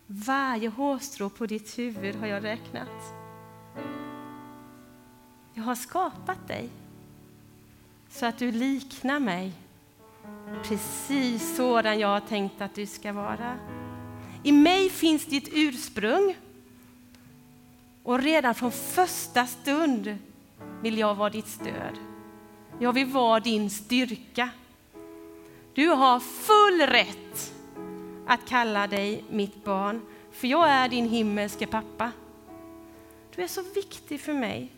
Varje 0.07 0.69
hårstrå 0.69 1.29
på 1.29 1.45
ditt 1.45 1.77
huvud 1.77 2.15
har 2.15 2.27
jag 2.27 2.43
räknat. 2.43 3.13
Jag 5.53 5.63
har 5.63 5.75
skapat 5.75 6.47
dig 6.47 6.69
så 8.09 8.25
att 8.25 8.37
du 8.37 8.51
liknar 8.51 9.19
mig 9.19 9.53
precis 10.63 11.55
sådan 11.55 11.99
jag 11.99 12.07
har 12.07 12.19
tänkt 12.19 12.61
att 12.61 12.75
du 12.75 12.85
ska 12.85 13.13
vara. 13.13 13.57
I 14.43 14.51
mig 14.51 14.89
finns 14.89 15.25
ditt 15.25 15.49
ursprung 15.53 16.37
och 18.03 18.19
redan 18.19 18.55
från 18.55 18.71
första 18.71 19.45
stund 19.45 20.17
vill 20.81 20.97
jag 20.97 21.15
vara 21.15 21.29
ditt 21.29 21.47
stöd. 21.47 21.97
Jag 22.79 22.93
vill 22.93 23.05
vara 23.05 23.39
din 23.39 23.69
styrka. 23.69 24.49
Du 25.73 25.87
har 25.87 26.19
full 26.19 26.81
rätt 26.81 27.53
att 28.27 28.45
kalla 28.47 28.87
dig 28.87 29.23
mitt 29.29 29.63
barn, 29.63 30.01
för 30.31 30.47
jag 30.47 30.69
är 30.69 30.89
din 30.89 31.09
himmelske 31.09 31.67
pappa. 31.67 32.11
Du 33.35 33.43
är 33.43 33.47
så 33.47 33.61
viktig 33.75 34.21
för 34.21 34.33
mig. 34.33 34.71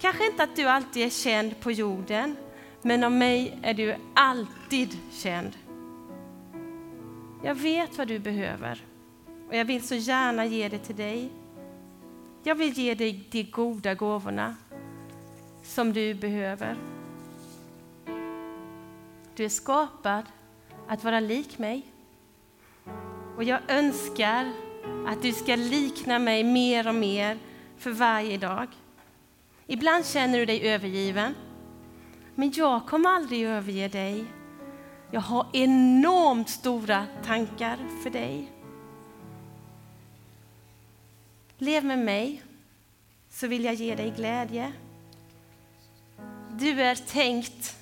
Kanske 0.00 0.26
inte 0.26 0.42
att 0.42 0.56
du 0.56 0.64
alltid 0.68 1.06
är 1.06 1.10
känd 1.10 1.60
på 1.60 1.72
jorden, 1.72 2.36
men 2.82 3.04
av 3.04 3.12
mig 3.12 3.58
är 3.62 3.74
du 3.74 3.96
alltid 4.14 4.98
känd. 5.12 5.52
Jag 7.46 7.54
vet 7.54 7.98
vad 7.98 8.08
du 8.08 8.18
behöver 8.18 8.84
och 9.48 9.56
jag 9.56 9.64
vill 9.64 9.82
så 9.82 9.94
gärna 9.94 10.46
ge 10.46 10.68
det 10.68 10.78
till 10.78 10.96
dig. 10.96 11.30
Jag 12.42 12.54
vill 12.54 12.72
ge 12.72 12.94
dig 12.94 13.28
de 13.30 13.42
goda 13.42 13.94
gåvorna 13.94 14.56
som 15.62 15.92
du 15.92 16.14
behöver. 16.14 16.76
Du 19.36 19.44
är 19.44 19.48
skapad 19.48 20.24
att 20.88 21.04
vara 21.04 21.20
lik 21.20 21.58
mig. 21.58 21.86
Och 23.36 23.44
jag 23.44 23.60
önskar 23.68 24.52
att 25.06 25.22
du 25.22 25.32
ska 25.32 25.56
likna 25.56 26.18
mig 26.18 26.44
mer 26.44 26.88
och 26.88 26.94
mer 26.94 27.38
för 27.76 27.90
varje 27.90 28.38
dag. 28.38 28.66
Ibland 29.66 30.06
känner 30.06 30.38
du 30.38 30.46
dig 30.46 30.68
övergiven. 30.68 31.34
Men 32.34 32.52
jag 32.54 32.86
kommer 32.86 33.10
aldrig 33.10 33.42
överge 33.42 33.88
dig. 33.88 34.24
Jag 35.10 35.20
har 35.20 35.46
enormt 35.52 36.48
stora 36.48 37.06
tankar 37.24 37.78
för 38.02 38.10
dig. 38.10 38.52
Lev 41.58 41.84
med 41.84 41.98
mig, 41.98 42.42
så 43.30 43.46
vill 43.46 43.64
jag 43.64 43.74
ge 43.74 43.94
dig 43.94 44.12
glädje. 44.16 44.72
Du 46.50 46.82
är 46.82 46.94
tänkt 46.94 47.76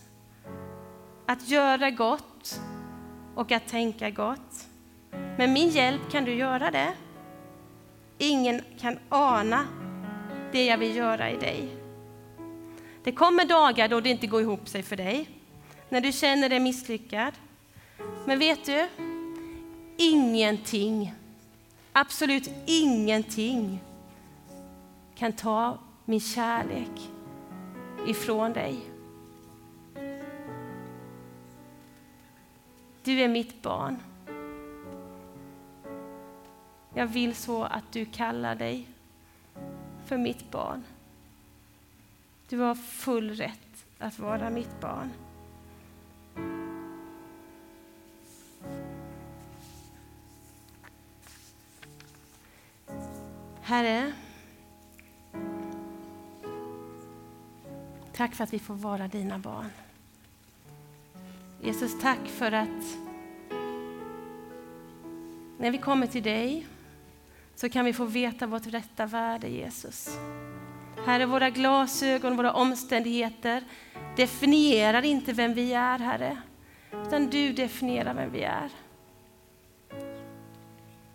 att 1.26 1.48
göra 1.48 1.90
gott 1.90 2.60
och 3.34 3.52
att 3.52 3.68
tänka 3.68 4.10
gott. 4.10 4.68
Med 5.10 5.50
min 5.50 5.68
hjälp 5.68 6.10
kan 6.10 6.24
du 6.24 6.34
göra 6.34 6.70
det. 6.70 6.92
Ingen 8.18 8.60
kan 8.78 8.98
ana 9.08 9.66
det 10.52 10.64
jag 10.64 10.78
vill 10.78 10.96
göra 10.96 11.30
i 11.30 11.36
dig. 11.36 11.76
Det 13.04 13.12
kommer 13.12 13.44
dagar 13.44 13.88
då 13.88 14.00
det 14.00 14.08
inte 14.08 14.26
går 14.26 14.40
ihop 14.40 14.68
sig 14.68 14.82
för 14.82 14.96
dig, 14.96 15.28
när 15.88 16.00
du 16.00 16.12
känner 16.12 16.48
dig 16.48 16.60
misslyckad. 16.60 17.34
Men 18.26 18.38
vet 18.38 18.64
du? 18.64 18.88
Ingenting, 19.96 21.14
absolut 21.92 22.50
ingenting 22.66 23.80
kan 25.14 25.32
ta 25.32 25.78
min 26.04 26.20
kärlek 26.20 27.10
ifrån 28.06 28.52
dig. 28.52 28.80
Du 33.04 33.20
är 33.20 33.28
mitt 33.28 33.62
barn. 33.62 33.96
Jag 36.94 37.06
vill 37.06 37.34
så 37.34 37.64
att 37.64 37.92
du 37.92 38.04
kallar 38.04 38.54
dig 38.54 38.88
för 40.06 40.16
mitt 40.16 40.50
barn. 40.50 40.84
Du 42.48 42.58
har 42.58 42.74
full 42.74 43.30
rätt 43.30 43.86
att 43.98 44.18
vara 44.18 44.50
mitt 44.50 44.80
barn. 44.80 45.10
Herre, 53.66 54.12
tack 58.12 58.34
för 58.34 58.44
att 58.44 58.52
vi 58.52 58.58
får 58.58 58.74
vara 58.74 59.08
dina 59.08 59.38
barn. 59.38 59.70
Jesus, 61.62 62.00
tack 62.00 62.18
för 62.26 62.52
att 62.52 62.96
när 65.58 65.70
vi 65.70 65.78
kommer 65.78 66.06
till 66.06 66.22
dig 66.22 66.66
så 67.54 67.68
kan 67.68 67.84
vi 67.84 67.92
få 67.92 68.04
veta 68.04 68.46
vårt 68.46 68.66
rätta 68.66 69.06
värde, 69.06 69.48
Jesus. 69.48 70.18
Herre, 71.06 71.26
våra 71.26 71.50
glasögon, 71.50 72.36
våra 72.36 72.52
omständigheter 72.52 73.64
definierar 74.16 75.04
inte 75.04 75.32
vem 75.32 75.54
vi 75.54 75.72
är, 75.72 75.98
Herre. 75.98 76.42
Utan 77.06 77.26
du 77.26 77.52
definierar 77.52 78.14
vem 78.14 78.32
vi 78.32 78.42
är. 78.42 78.70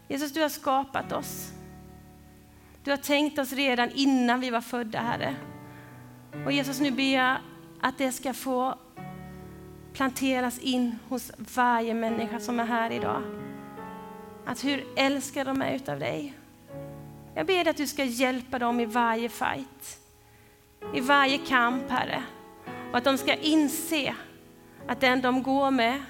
Jesus, 0.08 0.34
du 0.34 0.42
har 0.42 0.50
skapat 0.50 1.12
oss. 1.12 1.59
Du 2.84 2.92
har 2.92 2.98
tänkt 2.98 3.40
oss 3.40 3.54
redan 3.54 3.92
innan 3.92 4.40
vi 4.40 4.50
var 4.50 4.62
födda, 4.62 5.00
Herre. 5.00 5.36
Och 6.46 6.52
Jesus, 6.52 6.80
nu 6.80 6.92
ber 6.92 7.16
jag 7.16 7.38
att 7.82 7.98
det 7.98 8.12
ska 8.12 8.34
få 8.34 8.76
planteras 9.94 10.60
in 10.60 10.96
hos 11.08 11.32
varje 11.38 11.94
människa 11.94 12.40
som 12.40 12.60
är 12.60 12.66
här 12.66 12.92
idag. 12.92 13.22
Att 14.46 14.64
hur 14.64 14.86
älskar 14.96 15.46
de 15.46 15.62
är 15.62 15.76
utav 15.76 16.00
dig. 16.00 16.34
Jag 17.36 17.48
ber 17.48 17.64
dig 17.64 17.68
att 17.68 17.78
du 17.78 17.88
ska 17.88 18.04
hjälpa 18.04 18.60
dem 18.60 18.80
i 18.80 18.86
varje 18.86 19.30
fight, 19.30 20.00
i 20.96 21.00
varje 21.00 21.38
kamp, 21.38 21.90
Herre. 21.90 22.24
Och 22.92 22.98
att 22.98 23.04
de 23.04 23.18
ska 23.18 23.34
inse 23.36 24.16
att 24.88 25.02
den 25.02 25.22
de 25.22 25.44
går 25.44 25.72
med 25.72 26.04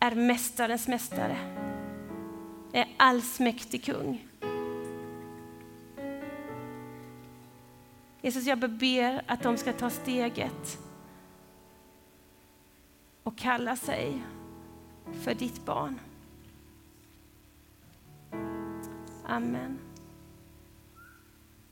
är 0.00 0.14
Mästarens 0.14 0.88
mästare, 0.88 1.36
är 2.72 2.86
allsmäktig 2.96 3.84
kung. 3.84 4.27
Jesus, 8.28 8.46
jag 8.46 8.58
ber 8.58 9.22
att 9.26 9.42
de 9.42 9.56
ska 9.56 9.72
ta 9.72 9.90
steget 9.90 10.78
och 13.22 13.38
kalla 13.38 13.76
sig 13.76 14.22
för 15.12 15.34
ditt 15.34 15.64
barn. 15.64 16.00
Amen. 19.26 19.87